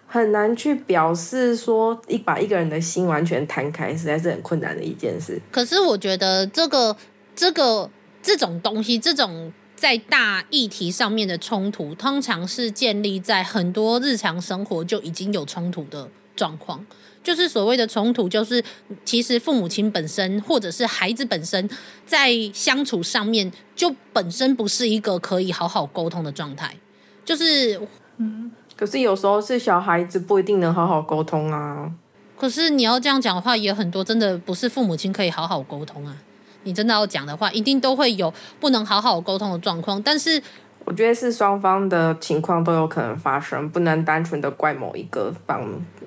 [0.08, 5.41] 很难去表示说一把一个人的心完全摊开，实在是很困难的一件事。
[5.52, 6.95] 可是我觉得这个
[7.36, 7.89] 这个
[8.21, 16.86] 这种东西，这种在大议题上面的冲突，通常是建立在很多日常生活就已经有冲突的状况。
[17.23, 18.63] 就是所谓的冲突，就是
[19.05, 21.69] 其实父母亲本身或者是孩子本身
[22.05, 26.75] 在相处上面，就本身不是一个可以好好沟通的状态。
[27.23, 27.79] 就是，
[28.17, 31.91] 嗯，可是有时候是小孩子不一定能好好沟通啊。
[32.38, 36.17] 可是你要这样讲的话，也很多真的不是父母亲可以好好沟通啊。
[36.63, 40.01] 你真的要讲的话，一定都会有不能好好沟通的状况。
[40.01, 40.41] 但是
[40.86, 45.63] 我觉得是双方的情况都有可能发生，不能单纯的怪某一个方。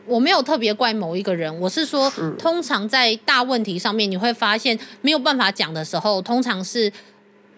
[0.06, 6.92] 我没有特别怪某一个人，我是说，通常在大问题上面，你会发现没有办法讲的时候，通常是。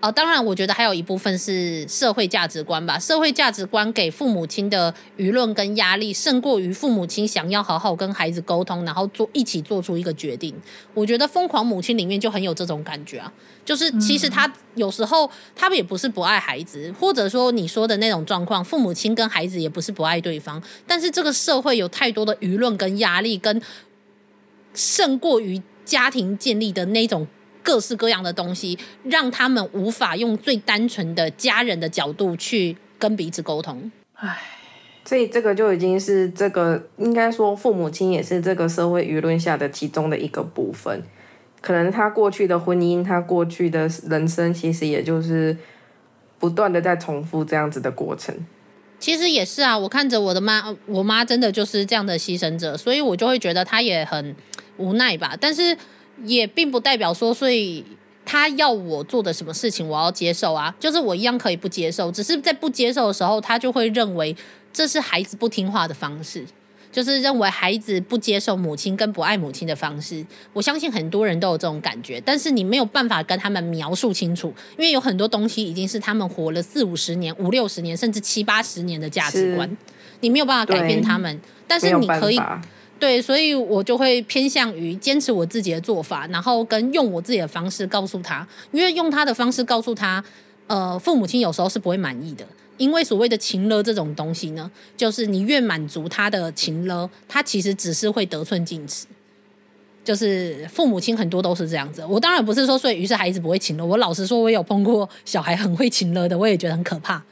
[0.07, 2.97] 哦，当然，我觉得还有一部分是社会价值观吧。
[2.97, 10.55] 社会价值观给父母亲的舆论跟压力，胜过于父母亲想要好好跟孩子沟通，然后做一起做出一个决定。
[10.95, 13.33] 我觉得《疯狂母亲》里面就很有这种感觉啊，
[13.65, 23.61] 就是其实他有时候他们也不是不爱孩子，或者说你说的那种状况，父母亲跟孩子也不是不爱对方，但是这个社会有太多的舆论跟压力，跟
[24.73, 27.27] 胜过于家庭建立的那种。
[27.67, 33.91] 各式各样的东西，让他们无法用最单纯的家人的角度去跟彼此沟通。
[34.15, 34.39] 唉，
[35.05, 41.03] 所以这个就已经是这个应该说，父母亲也是这个社会舆论下的其中的一个部分。
[41.61, 45.57] 可能他过去的婚姻，他过去的人生，其实也就是
[46.39, 48.33] 不断的在重复这样子的过程。
[49.01, 54.37] 其实也是啊，我看着我的妈，我妈真的就是这样的牺牲者，所以我就会觉得她也很
[54.77, 55.37] 无奈吧。
[55.41, 55.77] 但是。
[56.25, 57.85] 也并不代表说，所以
[58.25, 60.75] 他要我做的什么事情，我要接受啊。
[60.81, 64.35] 就是我一样可以不接受，只是在不接受的时候，他就会认为
[64.73, 66.45] 这是孩子不听话的方式，
[66.91, 70.25] 就是认为孩子不接受母亲跟不爱母亲的方式。
[70.53, 79.77] 我相信很多人都有这种感觉，但是你没有办法跟他们描述清楚，因为有很多东西已经是他们活了四五十年、五六十年，甚至七八十年的价值观，
[80.21, 82.41] 你没有办法改变他们，但是你可以。
[82.99, 90.25] 对，所以我就会偏向于坚持我自己的做法，然后跟用我自己的方式告诉他，因为用他的方式告诉他，
[90.67, 92.47] 呃，父母亲有时候是不会满意的，
[92.79, 99.07] 因为所谓的情勒这种东西呢，就是你越满足他的情勒，他其实只是会得寸进尺，
[100.03, 102.03] 就是父母亲很多都是这样子。
[102.09, 107.23] 我当然不是说，所以于是孩子不会情勒，我老实说，我有碰过小孩很会情勒的，我也觉得很可怕。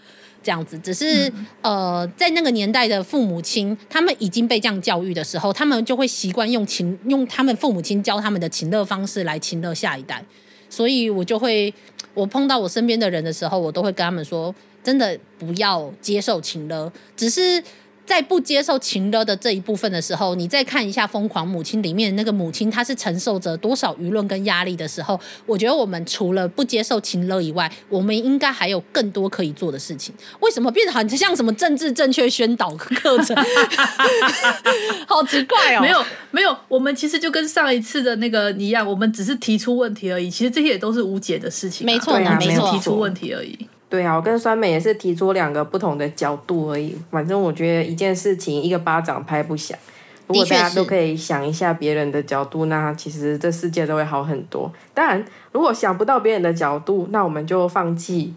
[0.44, 10.22] 这样子，只是、嗯、呃，在那个年代的父母亲，他们已经被这样教育的时候，他们就会习惯用情，用他们父母亲教他们的情乐方式来情乐下一代。
[10.68, 11.72] 所以我就会，
[12.12, 17.64] 我碰到我身边的人的时候，我都会跟他们说，真的不要接受情乐，只是。
[18.06, 30.14] 在不接受情勒的这一部分的时候，你再看一下《疯狂母亲》里面那个母亲，她是承受着多少舆论跟压力的时候，我觉得我们除了不接受情勒以外，我们应该还有更多可以做的事情。
[30.40, 33.34] 为什么变得好像什么政治正确宣导课程？
[35.08, 35.80] 好奇怪哦！
[35.80, 40.30] 没有没有，我们其实就跟上一次的那个一样，我们只是提出问题而已。
[40.30, 43.56] 其实这些也都是无解的事情啊，没错啊，没错，提出问题而已。
[43.94, 46.98] 对啊，我跟酸美也是提出两个不同的角度而已。
[47.12, 49.78] 反正我觉得一件事情一个巴掌拍不响，
[50.26, 54.68] 如果大家都可以想一下别人的角度，那其实这世界都会好很多。
[54.92, 58.34] 当然，如果想不到别人的角度，那我们就放弃，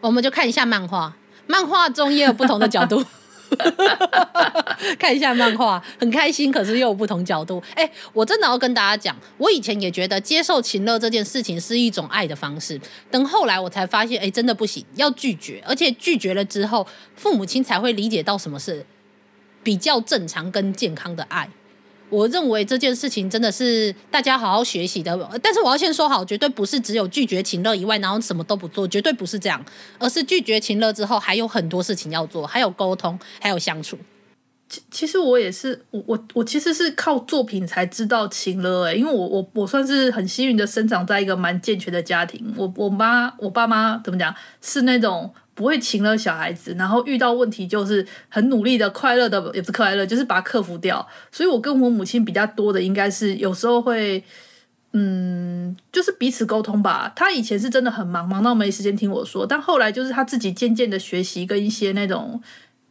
[0.00, 1.14] 我们就看一下漫画，
[1.46, 3.04] 漫画中也有不同的角度。
[4.98, 7.62] 看一下漫画很开心，可是又有不同角度。
[7.74, 12.80] 哎、我真的要跟大家讲，我以前也觉得接受情乐这件事情是一种爱的方式，
[13.10, 18.84] 等后来我才发现，哎、真的不行，要拒绝，而且拒绝了之后，父母亲才会理解到什么是
[19.62, 21.48] 比较正常跟健康的爱。
[22.10, 29.64] 我认为这件事情真的是大家好好学习的，但是我要先说好，绝对不是只有拒绝情勒以外，然后什么都不做，绝对不是这样，
[29.98, 33.98] 而是拒绝情勒之后还有很多事情要做，还有沟通，还有相处。
[34.68, 45.32] 其其实我也是，我我我其实是靠作品才知道情勒哎，因为我我我算是很幸运的生长在一个蛮健全的家庭，我我妈我爸妈怎么讲是那种。
[45.58, 51.04] 不会情勒小孩子，然后遇到问题就是很努力的、快乐的，也不是快乐，就是把它克服掉。
[51.32, 54.22] 所以我跟我母亲比较多的，应该是有时候会，
[54.92, 57.12] 嗯，就是彼此沟通吧。
[57.16, 62.40] 他以前是真的很忙，忙到没时间听我说，但后来就是他自己渐渐的学习跟一些那种，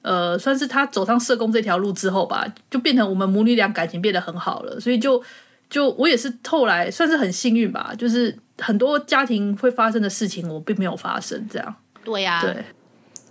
[0.02, 4.78] 呃，算是他走上社工这条路之后吧，就变成我们母女俩感情变得很好了。
[4.78, 5.24] 所以就
[5.70, 11.76] 就我也是后来算是很幸运吧，就是很多家庭会发生的事情，我并没有发生这样。
[12.08, 12.56] 对呀、啊，对，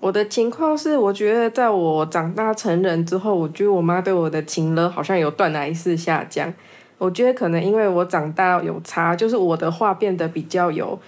[0.00, 6.52] 我的情况是，我觉得在我长大成人之后，我觉得我妈对我的情勒好像有断崖式下降。
[6.98, 10.98] 我觉得可能因为我长大有差，就是我的话变得比较有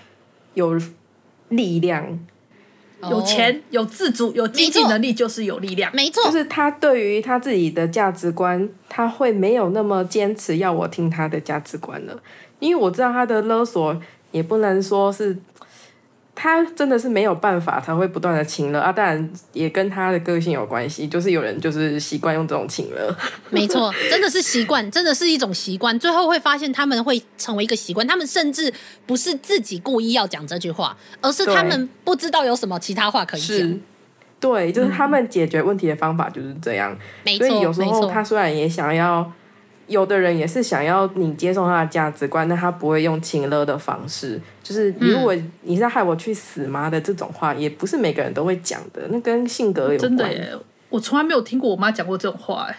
[0.54, 0.81] 有
[1.50, 2.18] 力量，
[3.02, 5.94] 有钱、有自主、有经济能力，就是有力量。
[5.94, 12.18] 没错，就是他对于他自己的价值观，他会没有那么坚持要我听他的价值观了，
[12.61, 13.94] 因为我知道他的勒索
[14.31, 15.37] 也不能说是。
[16.40, 23.18] 他真的是没有办法才会不断的请了啊，当然也跟他的个性有关系，就是有人就是习惯用这种情了。
[23.51, 28.72] 没错，真的是习惯，真的是一种习惯，最后会发现他们会成为一个习惯，他们甚至
[29.05, 33.81] 不是自己故意要讲这句话，而是他们不知道有什么其他话可以讲。
[34.38, 36.96] 对，就是他们解决问题的方法就是这样。
[37.24, 39.33] 没错，所以有时候他虽然也想要。
[39.88, 44.40] 有的人也是想要你接受他的价值观，但他不会用情勒的方式。
[44.62, 49.03] 就是如果你是要害我去死吗的这种话，也不是每个人都会讲的。
[49.11, 49.98] 那跟性格有关。
[49.98, 50.53] 真的耶，
[50.90, 52.68] 我从来没有听过我妈讲过这种话。
[52.68, 52.79] 哎，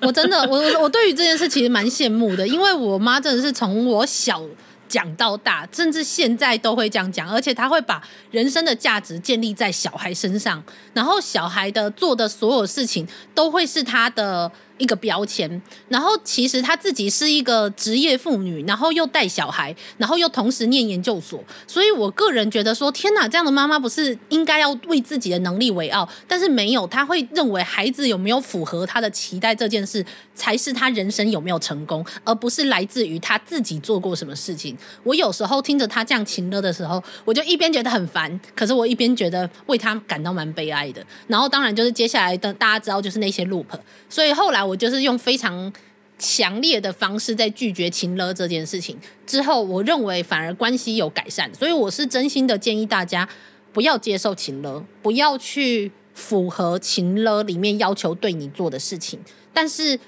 [0.00, 4.42] 我真的，我我对于这件事其实蛮羡慕的，因为我妈真的是从我小
[4.88, 10.62] 讲到大，甚至现在都会这样讲，而且她会把人生的价值建立在小孩身上，
[10.94, 14.50] 然后小孩的做的所有事情都会是他的。
[14.78, 26.08] 一个标签，然后其实她自己是一个职业妇女，然后又带小孩，然后又同时念研究所，所以我个人觉得说，天哪，这样的妈妈不是应该要为自己的能力为傲？
[26.26, 34.76] 但是没有，她会认为孩子有没有符合她的期待这件事，才是她人生有没有成功，而不是来自于她自己做过什么事情。
[35.04, 41.06] 我有时候听着她这样情勒的时候，我就一边觉得很烦，可是我一边觉得为她感到蛮悲哀的。
[41.28, 43.66] 然后当然就是接下来的大家知道就是那些 loop，
[44.08, 44.63] 所以后来。
[44.64, 45.72] 我就是用非常
[46.18, 48.96] 强烈的方式在拒绝情勒这件事情。
[49.26, 53.28] 之后，我认为反而关系有改善，所以我是真心的建议大家
[53.72, 59.18] 不要接受情勒，不要去符合情勒里面要求对你做的事情，
[59.52, 59.98] 但是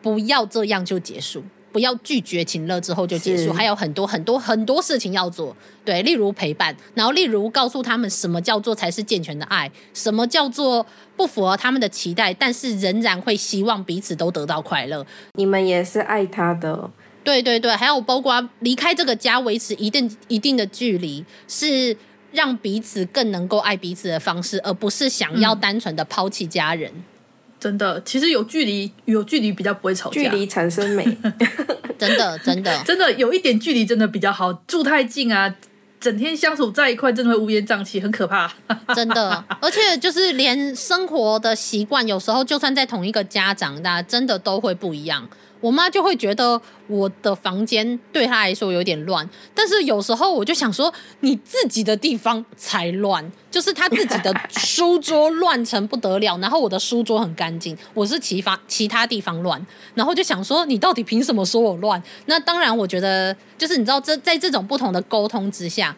[0.00, 1.42] 不要这样就结束。
[1.76, 5.54] 不要拒绝情乐之后就结束，还有很多很多很多事情要做。
[5.84, 10.86] 对，例如陪伴，然后例如告诉他们什么叫做才是健全的爱，什么叫做
[11.18, 15.06] 不符合他们的期待，但是仍然会希望彼此都得到快乐。
[15.34, 16.90] 你们也是爱他的，
[17.22, 21.94] 对对对，还有包括离开这个家，维持一定一定的距离，是
[22.32, 26.90] 让彼此更能够爱彼此的方式，而不是想要单纯的抛弃家人。
[26.94, 27.04] 嗯
[27.58, 30.22] 真的，其实有距离，有距离比较不会吵架。
[30.22, 31.04] 距离产生美，
[31.98, 34.52] 真的，真的， 真的有一点距离真的比较好。
[34.66, 35.54] 住太近啊，
[35.98, 38.52] 整天相处在一块，真的会乌烟瘴气，很可怕。
[38.94, 45.28] 真的，而且就是连生活的习惯，有时候就算在同一个家长大，真的都会不一样。
[45.66, 62.00] 我妈就会觉得我的房间对她来说有点乱，但是有时候我就想说，你自己的地方才乱，就是她自己的书桌乱成不得了，然后我的书桌很干净，我是其他其他地方乱，然后就想说，你到底凭什么说我乱？
[62.26, 65.96] 那当然，我觉得就是你知道，这在这种不同的沟通之下。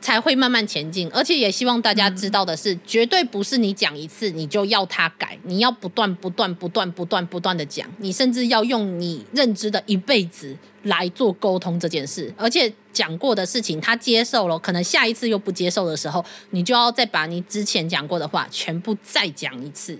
[0.00, 12.32] 才会慢慢前进，而且也希望大家知道的是，嗯、绝对不是你讲一次你就要他改，你要不断不断不断不断不断的讲，你甚至要用你认知的一辈子来做沟通这件事。
[12.36, 19.98] 而且讲过的事情他接受了，可能下一次又不接受的时候，你就要再把你之前讲过的话全部再讲一次。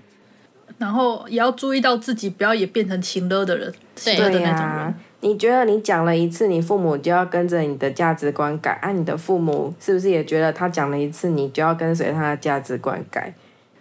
[0.77, 4.95] 然后也要注意到自己，不要也变成情勒的人，情勒的那种人。
[5.21, 8.71] 你觉得你讲了一次，你父母就要跟着你的价值观改？
[8.81, 13.33] 啊，你的父母是不是也觉得他讲了一次，你就要跟随他的价值观改？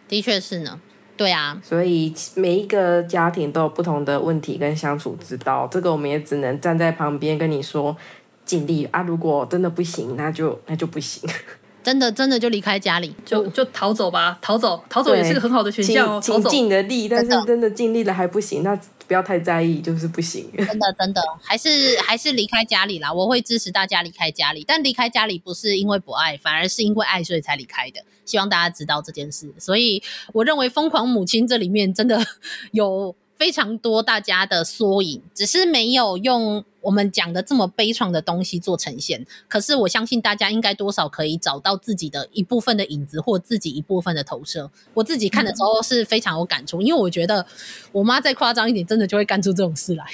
[0.08, 0.80] 的确是呢，
[1.16, 1.60] 对啊。
[1.62, 7.96] 所以每一个家庭都有不同的问题跟相处之道，这个我们也只能站在旁边跟你说，
[8.44, 9.02] 尽力啊。
[9.02, 11.28] 如果真的不行，那就那就不行。
[11.80, 16.20] 真的真的就离开家里，就就逃走吧，逃走逃走也是个很好的选项哦。
[16.20, 18.78] 尽尽的力，但是真的尽力了还不行，那
[19.08, 20.48] 不要太在意，就是不行。
[20.56, 23.12] 真的真的，还是还是离开家里啦。
[23.12, 28.00] 我会支持大家离开家里，但离开家里不是因为不爱，反而是因为爱所以才离开的。
[28.24, 29.52] 希望大家知道这件事。
[29.58, 30.00] 所以
[30.32, 32.24] 我认为《疯狂母亲》这里面真的
[32.70, 33.16] 有。
[33.38, 39.22] 非常多大家的缩影，只是没有用我们讲的这么悲怆的东西做呈现。
[39.46, 44.70] 可是我相信大家应该多少可以找到自己的一部分的影子，或自己一部分的投射。
[44.94, 47.44] 我自己看的时候是非常有感触，嗯、因为我觉得
[47.92, 50.06] 我妈再夸张一点，真的就会干出这种事来。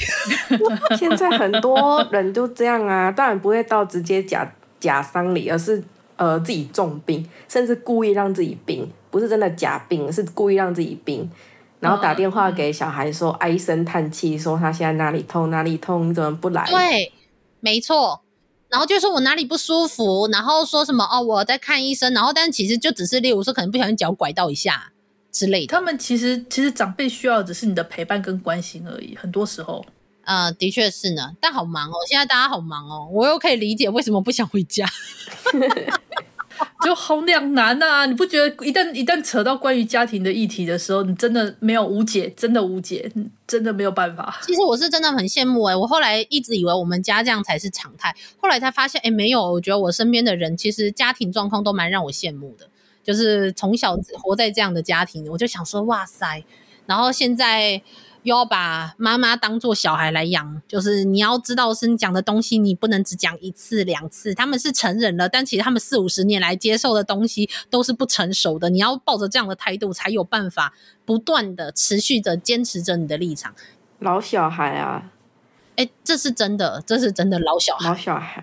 [0.98, 5.80] 现在很多人都这样啊，当然不会到直接假假丧礼，而是
[6.16, 11.30] 呃自己重病，甚至故意让自己病，不是真的假病，是故意让自己病。
[11.84, 16.64] 然后打电话给小孩说，唉声叹气，说他现在哪里痛哪里痛，你怎么不来？
[16.70, 17.12] 对，
[17.60, 18.22] 没错。
[18.70, 22.14] 然后就说我哪里不舒服，然后说什么哦，我在看医生。
[22.14, 24.92] 然后但其实就只是例如说可能不小心脚拐到一下
[25.30, 25.76] 之类的。
[25.76, 29.84] 他们其实其实长辈需要的只是你的陪伴跟关心而已，很多时候。
[30.24, 34.86] 呃，的确是呢，但好忙哦，现在大家好忙哦，我又可以理解为什么不想回家。
[36.84, 38.06] 就好两难、啊！
[38.06, 43.10] 你不觉得一旦一旦扯到关于家庭的议题的时候，你真的没有无解，真的无解，
[43.46, 44.38] 真的没有办法。
[44.42, 52.68] 其实我是真的很羡慕哎、我后来一直以为我们家这样才是常态，后来才发现哎、没有，我觉得我身边的人其实家庭状况都蛮让我羡慕的，
[53.02, 56.44] 就是从小活在这样的家庭，我就想说哇塞，
[56.86, 57.82] 然后现在。
[58.24, 64.34] 又要把妈妈当做小孩来养，就是你要知道，是你讲的东西，你不能只讲一次两次。
[64.34, 68.70] 他们是成人了，但其实他们四五十年来接受的东西都是不成熟的。
[68.70, 70.72] 你要抱着这样的态度，才有办法
[71.04, 73.54] 不断的持续着坚持着你的立场。
[73.98, 75.12] 老小孩啊，
[75.76, 77.90] 哎，这是真的，这是真的老小孩。
[77.90, 78.42] 老小孩，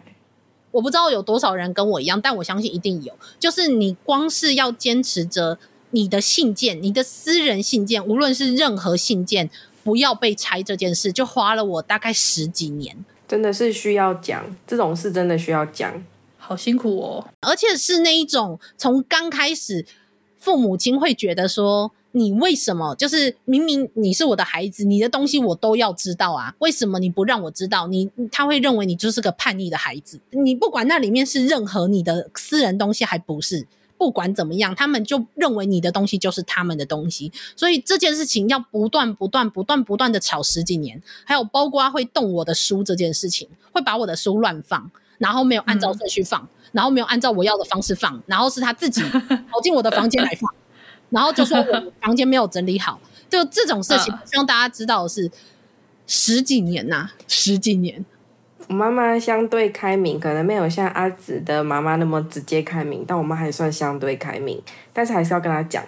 [0.70, 3.18] 我不知道有多少人跟我一样，但我相信一定有。
[3.40, 5.58] 就是你光是要坚持着
[5.90, 9.50] 你的信件，你的私人信件，无论是任何信件。
[9.84, 12.96] 不要被拆这件事，就花了我大概十几年。
[13.28, 16.04] 真的是需要讲这种事，真的需要讲，
[16.38, 17.26] 好辛苦哦。
[17.42, 19.86] 而且是那一种从刚开始，
[20.38, 26.54] 父母亲会觉得说，你为什么就是明明你是我的孩子，你的东西我都要知道啊？
[26.60, 27.88] 为什么你不让我知道？
[27.88, 30.20] 你他会认为你就是个叛逆的孩子。
[30.32, 33.66] 你不管那里面是任何你的私人东西，还不是。
[34.02, 41.00] 不管怎么样，他们就认为你的东西就是他们的东西，所以这件事情要不断、不断、不断、不断的吵十几年。
[41.24, 44.90] 还有包括会动我的书这件事情，会把我的书乱放，
[45.20, 50.52] 然后没有按照顺序放，嗯，然后没有按照我要的方式放，然后是他自己跑进我的房间来放，
[51.12, 53.00] 然后就说我房间没有整理好。
[53.30, 55.30] 就这种事情，希望大家知道的是
[56.08, 58.04] 十几年呐，十几年。
[58.72, 64.64] 我妈妈相对开明，可能没有像阿紫的妈妈那么直接开明，但我妈还算相对开明。
[64.94, 65.84] 但是还是要跟她讲，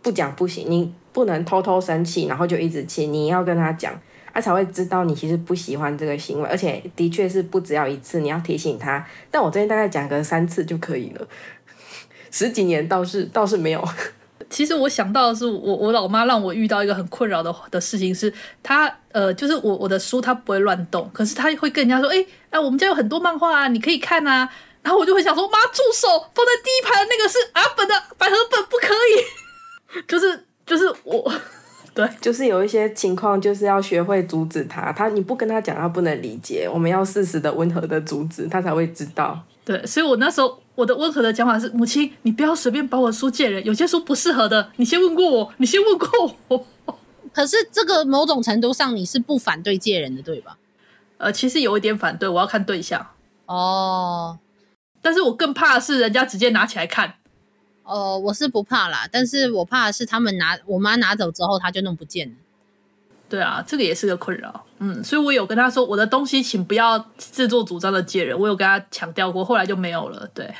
[0.00, 3.08] 不讲不行，你不能偷偷生气，然后就一直气。
[3.08, 3.92] 你要跟她讲，
[4.32, 9.04] 她才会知道你其实不喜欢这个行为，而且的确是不只要一次，你要提醒她。
[9.28, 11.26] 但我这边大概讲个三次就可以了，
[12.30, 13.84] 十几年倒是倒是没有。
[14.50, 18.30] 其实我想到的是，我我老妈让我遇到一个很困扰的的事情是，
[18.62, 24.50] 她呃，就是我我的书她不会乱动，可是她会跟人家说，哎、欸、哎、啊，我们家有很多漫画啊，你可以看啊。
[24.82, 30.00] 然后我就会想说，妈住手，放在第一排的那个是阿本的百合本，不可以。
[30.08, 31.32] 就是就是我，
[31.94, 34.90] 对，就是有一些情况，就是要学会阻止他。
[34.90, 36.68] 他你不跟他讲，他不能理解。
[36.72, 39.38] 我们要适时的温和的阻止他，才会知道。
[39.64, 40.60] 对，所以我那时候。
[40.80, 46.66] 我的温和的讲法是：母亲，你不要随便把我书借人，有些书不适合的，你先问过我，你先问过我。
[47.32, 50.56] 可是这个某种程度上你是不反对借人的，对吧？
[51.18, 53.06] 呃，其实有一点反对，我要看对象。
[53.44, 54.38] 哦，
[55.02, 57.14] 但是我更怕的是人家直接拿起来看。
[57.84, 62.34] 哦，我是不怕啦，但是我怕的是他们拿我妈拿走之后，他就弄不见了。
[63.28, 64.64] 对啊，这个也是个困扰。
[64.78, 70.28] 嗯，所以我有跟他说，我的东西请不要自作主张的借人，我有跟他强调过，后来就没有了。
[70.32, 70.52] 对。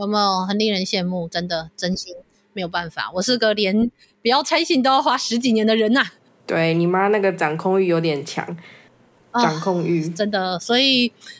[0.00, 1.28] 有没有很令人羡慕？
[1.28, 2.14] 真的，真心
[2.52, 3.10] 没有办法。
[3.14, 3.90] 我是个连
[4.22, 6.12] 不要拆信都要花十几年的人呐、啊。
[6.46, 8.56] 对你妈那个掌控欲有点强，
[9.34, 10.58] 掌控欲、啊、真的。
[10.58, 11.12] 所以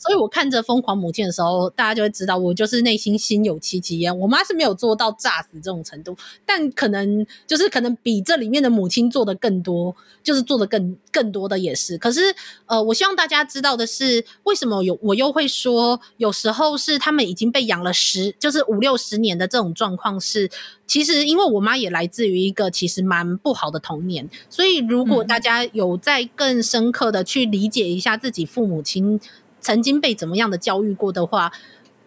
[0.00, 4.18] 所以我看着《疯狂母亲》的时候，大家就会知道我就是内心心有戚戚焉。
[4.18, 11.98] 我妈是没有做到炸死这种程度，但可能就是可能比这里面的母亲做的更多，就是做的更更多的也是。
[11.98, 12.34] 可是
[12.64, 20.50] 呃，我希望大家知道的是，为什么有我又会说，有时候是他们已经被养了十，就是五六十年的这种状况是，
[20.86, 29.20] 其实因为我妈也来自于一个其实蛮不好的童年，所以如果大家有在更深刻的去理解一下自己父母亲。
[29.60, 31.52] 曾经被怎么样的教育过的话，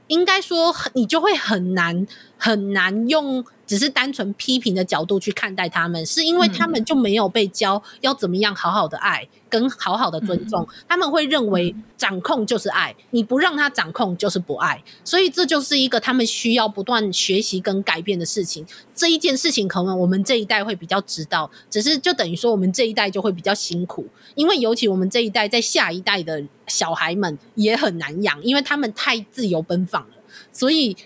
[0.07, 2.05] 应该说你就会很难
[2.43, 18.65] 很难用只是单纯批评的角度去看待他们，是因为他们就没有被教要怎么样好好的爱跟好好的尊重，他们会认为掌控就是爱，你不让他掌控就是不爱，所以这就是一个他们需要不断学习跟改变的事情。
[18.93, 30.15] 这一件事情可能我们这一代会比较知道，只是就等于说我们这一代就会比较辛苦，因为尤其我们这一代在下一代的小孩们也很难养，因为他们太自由奔放了，
[30.51, 30.97] 所以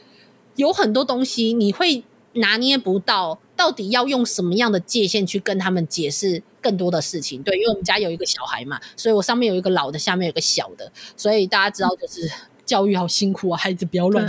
[0.58, 2.04] 有很多东西你会。
[2.34, 7.42] 拿捏不到，到底要用什么样的界限去跟他们解释更多的事情？
[7.42, 12.32] 对，因为我们家有一个小孩嘛，所以我上面有一个老的，下面有一个小的，所以大家知道，就是
[12.64, 14.28] 教育好辛苦啊，孩子不要乱。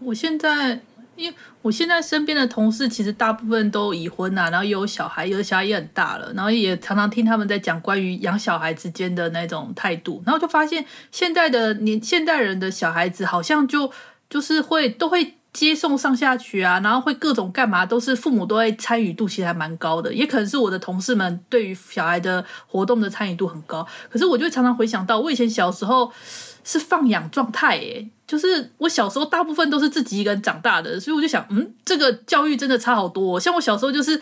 [0.00, 0.80] 我现在，
[1.16, 10.82] 因为我现在身边的同事其实大部分都已婚啊，然后也有小孩，有的小孩也很大了，然后也常常听他们在讲关于养小孩之间的那种态度，然后就发现
[11.12, 13.92] 现在的年现代人的小孩子好像就
[14.30, 15.34] 就是会都会。
[15.50, 20.12] 接送上下学啊，然后会各种干嘛，都是父母都会参与度，其实还蛮高的。
[20.12, 23.84] 也可能是我的同事们对于小孩的活动的参与度很高。
[24.08, 26.12] 可是我就会常常回想到，我以前小时候
[26.62, 33.40] 是放养状态，耶，就是我小时候大部分都是自己一个人长大的，所以我就想，嗯，这个教育真的差好多。
[33.40, 34.20] 像我小时候就是。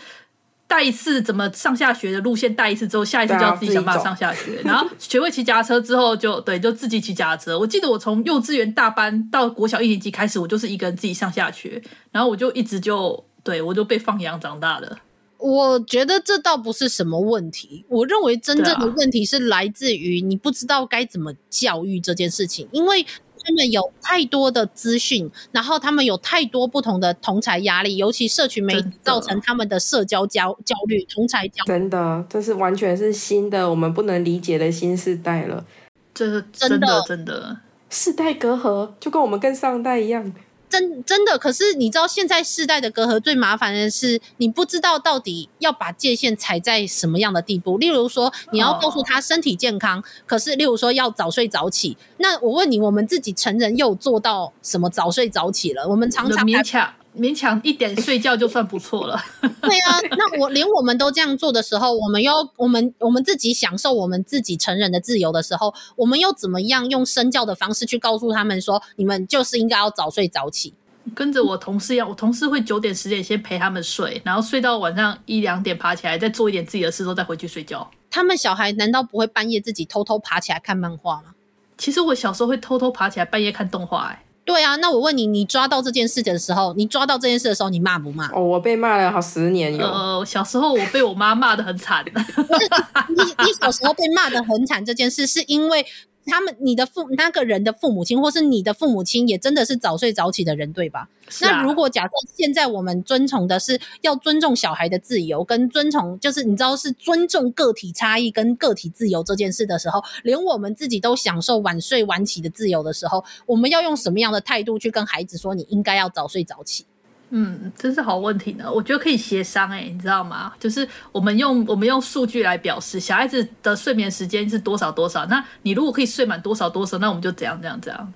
[0.67, 4.61] 带一次怎么上下学的路线，带一次之后，下一次就要自己想办法上下学。
[4.65, 7.57] 然后学会骑脚踏车之后就，就对，就自己骑脚踏车。
[7.57, 11.81] 我记得我从幼稚园大班到国小一年级开始，我就是一个人自己上下学。
[12.11, 14.97] 然后我就一直就对我就被放养长大的。
[15.37, 17.85] 我觉得这倒不是什么问题。
[17.87, 23.05] 我认为真正的问题是来自于你不知道该怎么教育这件事情，因为。
[23.47, 31.67] 他们有太多的资讯，然后他们有太多不同的同才压力，尤其社群媒体造成他们的社交焦焦虑、同才焦虑。
[31.67, 35.65] 真的，这是完全是新的，我们不能理解的新时代了。
[36.13, 37.57] 这是真的，真的，
[37.89, 40.33] 世代隔阂就跟我们跟上代一样。
[40.69, 47.77] 真真的，可是你知道现在世代的隔阂最麻烦的是，你不知道到底要把界限踩在什么样的地步。
[47.77, 51.97] 例如说，你要告诉他身体健康，哦、可是例如说要早睡早起。
[52.17, 55.87] 那我问你，我们自己成人又做到什么早睡早起了？
[55.87, 56.93] 我们常常勉强。
[57.17, 59.19] 勉强一点睡觉就算不错了。
[59.61, 70.73] 对啊，那我连我们都这样做的时候，我们又我们我们自己享受我们自己成人的自由的时候，我们又怎么样用身教的方式去告诉他们说，你们就是应该要早睡早起？
[71.15, 77.89] 跟着我同事一样，我同事会九点十点先陪他们睡，然后睡到晚上一两点爬起来，再做一点自己的事之后再回去睡觉。
[78.09, 81.33] 他们小孩难道不会半夜自己偷偷爬起来看漫画吗？
[81.77, 84.23] 其实我小时候会偷偷爬起来半夜看动画，哎。
[84.47, 88.31] 对啊，那我问你，你抓到这件事的时候，你抓到这件事的时候，你骂不骂？
[88.31, 89.85] 哦，我被骂了好十年有。
[89.85, 92.05] 呃，小时候我被我妈骂的很惨。
[92.05, 95.85] 你你小时候被骂的很惨这件事，是因为？
[96.27, 100.99] 他们，你的父那个人的父母亲，或是你的父母亲，也真的是早睡早起的人，对吧？
[100.99, 101.09] 啊。
[101.41, 116.85] 那如果假设现在我们遵从的是要尊重小孩的自由，跟尊从就是你知道是尊重个体差异跟个体自由这件事的时候，连我们自己都享受晚睡晚起的自由的时候，我们要用什么样的态度去跟孩子说你应该要早睡早起？
[117.29, 118.71] 嗯，真是好问题呢。
[118.71, 120.53] 我觉得可以协商，哎，你知道吗？
[120.59, 125.25] 就是我们用我们用数据来表示小孩子的睡眠时间是多少多少。
[125.25, 128.13] 那你如果可以睡满多少多少，那我们就怎样怎样怎样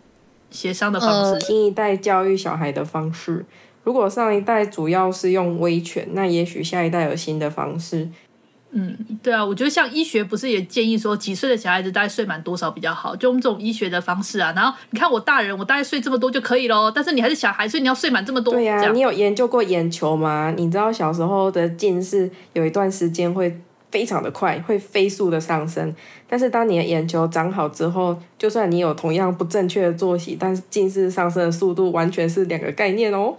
[0.49, 1.39] 协商的方式。
[1.45, 3.45] 新一代教育小孩的方式，
[3.84, 8.09] 如果上一代主要是用威权，那也许下一代有新的方式。
[8.74, 14.53] 嗯，对啊，我觉得像医学不是也建议说几岁的小孩子大概睡满多少比较好，就用这种医学的方式啊。
[14.55, 16.89] 然后你看我大人，我大概睡这么多就可以咯。
[16.93, 18.53] 但是你还是小孩，所以你要睡满这么多。
[18.53, 20.53] 对呀、啊，你有研究过眼球吗？
[20.55, 23.59] 你知道小时候的近视有一段时间会
[23.91, 25.93] 非常的快，会飞速的上升。
[26.30, 33.36] 但是当你的眼球长好之后，就算你有同样不正确的作息，但是近视上升的速度完全是两个概念哦。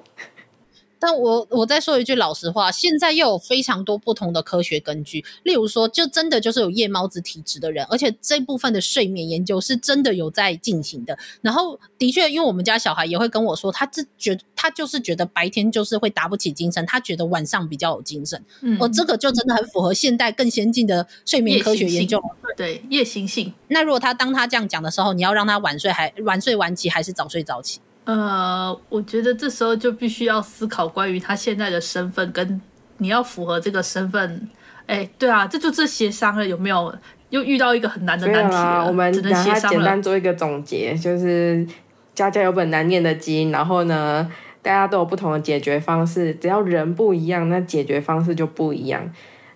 [1.03, 11.19] 但我我再说一句老实话，现在又有非常多不同的科学根据，例如说，就真的就是有夜猫子体质的人，而且这部分的睡眠研究是真的有在进行的。
[11.41, 18.41] 然后的确，因为我们家小孩也会跟我说，他自觉他就是觉得白天就是会打不起精神，他觉得晚上比较有精神。
[18.61, 22.23] 嗯，而这个就真的很符合现代更先进的睡眠科学研究。
[22.57, 23.53] 对，夜行性。
[23.67, 27.81] 那如果他当他这样讲的时候，你要让他晚睡还晚睡晚起，还是早睡早起？
[28.05, 32.61] 呃，我觉得这时候就必须要思考关于他现在的身份，跟
[32.99, 34.49] 你要符合这个身份。
[34.87, 36.95] 哎，对啊，这就是协商了，有没有？
[37.31, 39.79] 又遇到一个很难的难题了，我们只能协商了。
[39.79, 41.67] 简单做一个总结，就是
[42.15, 44.31] 家家有本难念的经，然后呢，
[44.61, 49.11] 大家都有不同的解决方式，只要人不一样，那解决方式就不一样。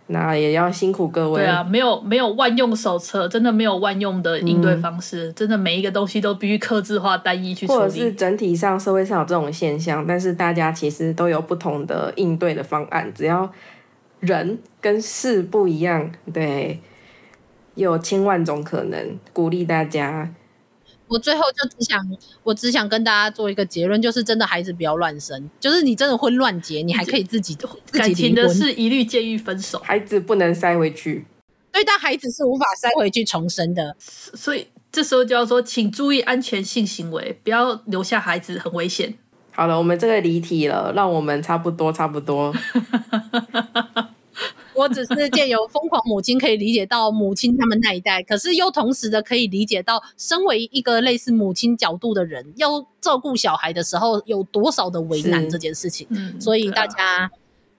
[0.08, 1.42] 那也要辛苦各位。
[1.42, 7.78] 对啊，没有没有万用手册，真的没有万用的应对方式，嗯、真的每一个东西都必须克制化、单一去处理。
[7.78, 13.50] 或者是整体上社会上有这种现象，但是大家其实都有不同的应对的方案，只要
[14.20, 16.80] 人跟事不一样，对，
[17.74, 20.30] 有千万种可能，鼓励大家。
[21.08, 22.04] 我最后就只想，
[22.42, 31.26] 我只想跟大家做一个结论，就是真的孩子不要乱生，就是你真的婚乱结，你还可以自己自己感情的事一律建议分手，孩子不能塞回去，
[31.70, 39.14] 对，但孩子是无法塞回去重生的，所以这时候就要说，请注意安全性行为，不要留下孩子，很危险。
[39.52, 42.54] 好了，我们这个离题了，让我们差不多差不多。
[44.76, 56.06] 我只是借由疯狂母亲可以理解到母亲他们那一代，可是又同时的可以理解到，身为一个类似母亲角度的人，要照顾小孩的时候有多少的为难这件事情。
[56.10, 57.30] 嗯，所以大家，啊、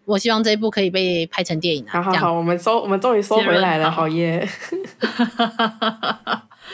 [0.05, 1.85] 我希望这一部可以被拍成电影。
[1.87, 4.47] 好好好，我们收，我们终于收回来了，好耶！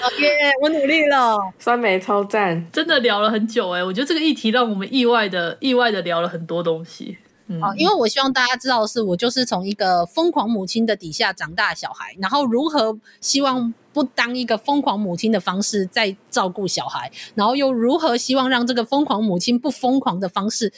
[0.02, 0.30] 好耶，
[0.62, 1.38] 我努力了。
[1.60, 7.18] 酸梅超赞，真的聊了很久哎，我觉得这个议题让我们意外的、意外的聊了很多东西。
[7.62, 20.72] 好，因为我希望大家知道的是，我就是从一个疯狂母亲的底下长大的小孩，然后如何希望不当一个疯狂母亲的方式在照顾小孩，然后又如何希望让这个疯狂母亲不疯狂的方式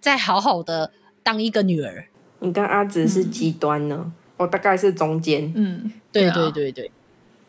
[0.00, 0.90] 再好好的
[1.22, 2.06] 当一个女儿。
[2.40, 4.12] 你跟阿紫是极端呢？
[4.36, 5.52] 我、大概是中间。
[5.54, 6.90] 嗯，对对对对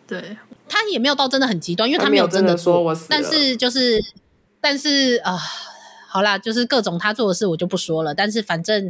[0.07, 0.37] 对，
[0.67, 3.99] 他也没有到真的很极端，因为他没有真的说我死了，但是就是，
[4.59, 5.33] 但是啊。
[5.33, 5.39] 呃
[6.15, 8.89] 好啦，就是各种他做的事我就不说了，但是反正，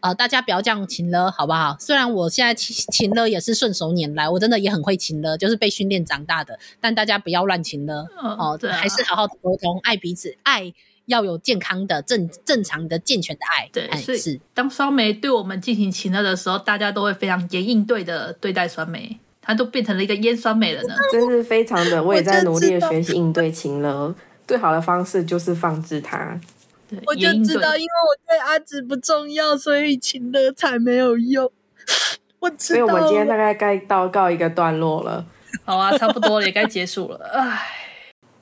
[0.00, 1.76] 呃，大家不要这样情勒，好不好？
[1.78, 10.74] 虽然我现在勤勤了也是顺手拈来，我真的也很会勤了，就是被训练长大的，但大家不要乱勤了哦，对、啊，还是好好的沟通，爱彼此，爱
[11.06, 13.68] 要有健康的、正正常的、健全的爱。
[13.72, 14.18] 对，是。
[14.18, 24.12] 所以当酸梅对我们进行情勒的时候，大家都会非常严应对的对待酸梅，它都变成了一个腌酸梅了呢，真是非常的，我也在努力的学习应对情勒，
[24.48, 26.40] 最好的方式就是放置它。
[27.06, 31.50] 我就知道，因为我对阿紫不重要，所以情勒才没有用。
[32.40, 35.26] 我知道，所以我们今天大概该到告一个段落了。
[35.64, 37.18] 好啊，差不多了，也该结束了。
[37.32, 37.68] 唉，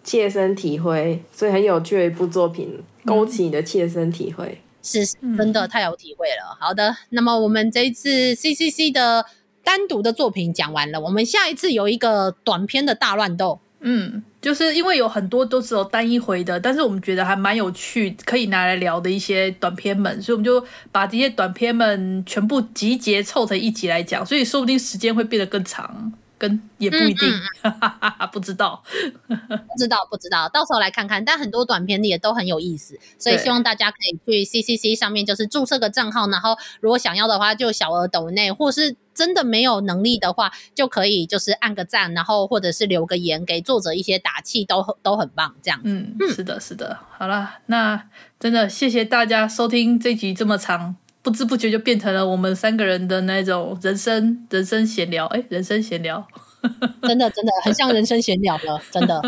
[0.03, 6.57] 切身体会，所以很有趣的一部作品，勾起你的切身体会，嗯、是真的太有体会了。
[6.59, 9.27] 好的，那么我们这一次 CCC 的
[9.63, 13.61] 单独的作品讲完了，我们下一次有一个短篇的大乱斗。
[13.85, 26.13] 嗯，就是因为有很多都只有单一回的，但是我们觉得还蛮有趣，可以拿来聊的一些短片们，所以我们就把这些短片们全部集结凑成一集来讲，所以说不定时间会变得更长，
[26.43, 27.29] 跟也不一定，
[27.63, 27.73] 嗯
[28.19, 28.83] 嗯不知道，
[29.29, 31.25] 不知道，不知道，到时候来看看。
[31.25, 38.97] 但很多短片也都很有意思，所以希望大家可以去 CCC 上面就是注册个账号，然后如果想要的话，就小额抖内，或是。
[39.15, 45.55] 真的没有能力的话，就可以就是按个赞，然后或者是留个言，给作者一些打气，都都很棒。
[45.63, 46.99] 这样子，嗯，是的，是的。
[47.19, 48.09] 好了，那
[48.41, 55.27] 真的谢谢大家收听这集这么长，不知不觉就变成了我们三个人的那种人生人生闲聊。
[55.27, 56.27] 哎，人生闲聊，
[57.03, 59.21] 真的真的很像人生闲聊了，真的。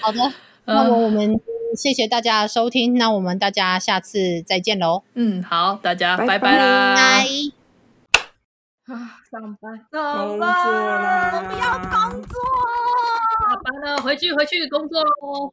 [0.00, 0.32] 好的，
[0.64, 1.38] 那么我们
[1.76, 5.02] 谢谢大家收听，那我们大家下次再见喽。
[5.14, 6.94] 嗯，好，大家拜拜啦。
[6.96, 7.26] 拜拜。
[8.94, 12.40] 啊，上班，上班，我们要工作。
[13.42, 15.52] 下班了，回去，回去工作喽。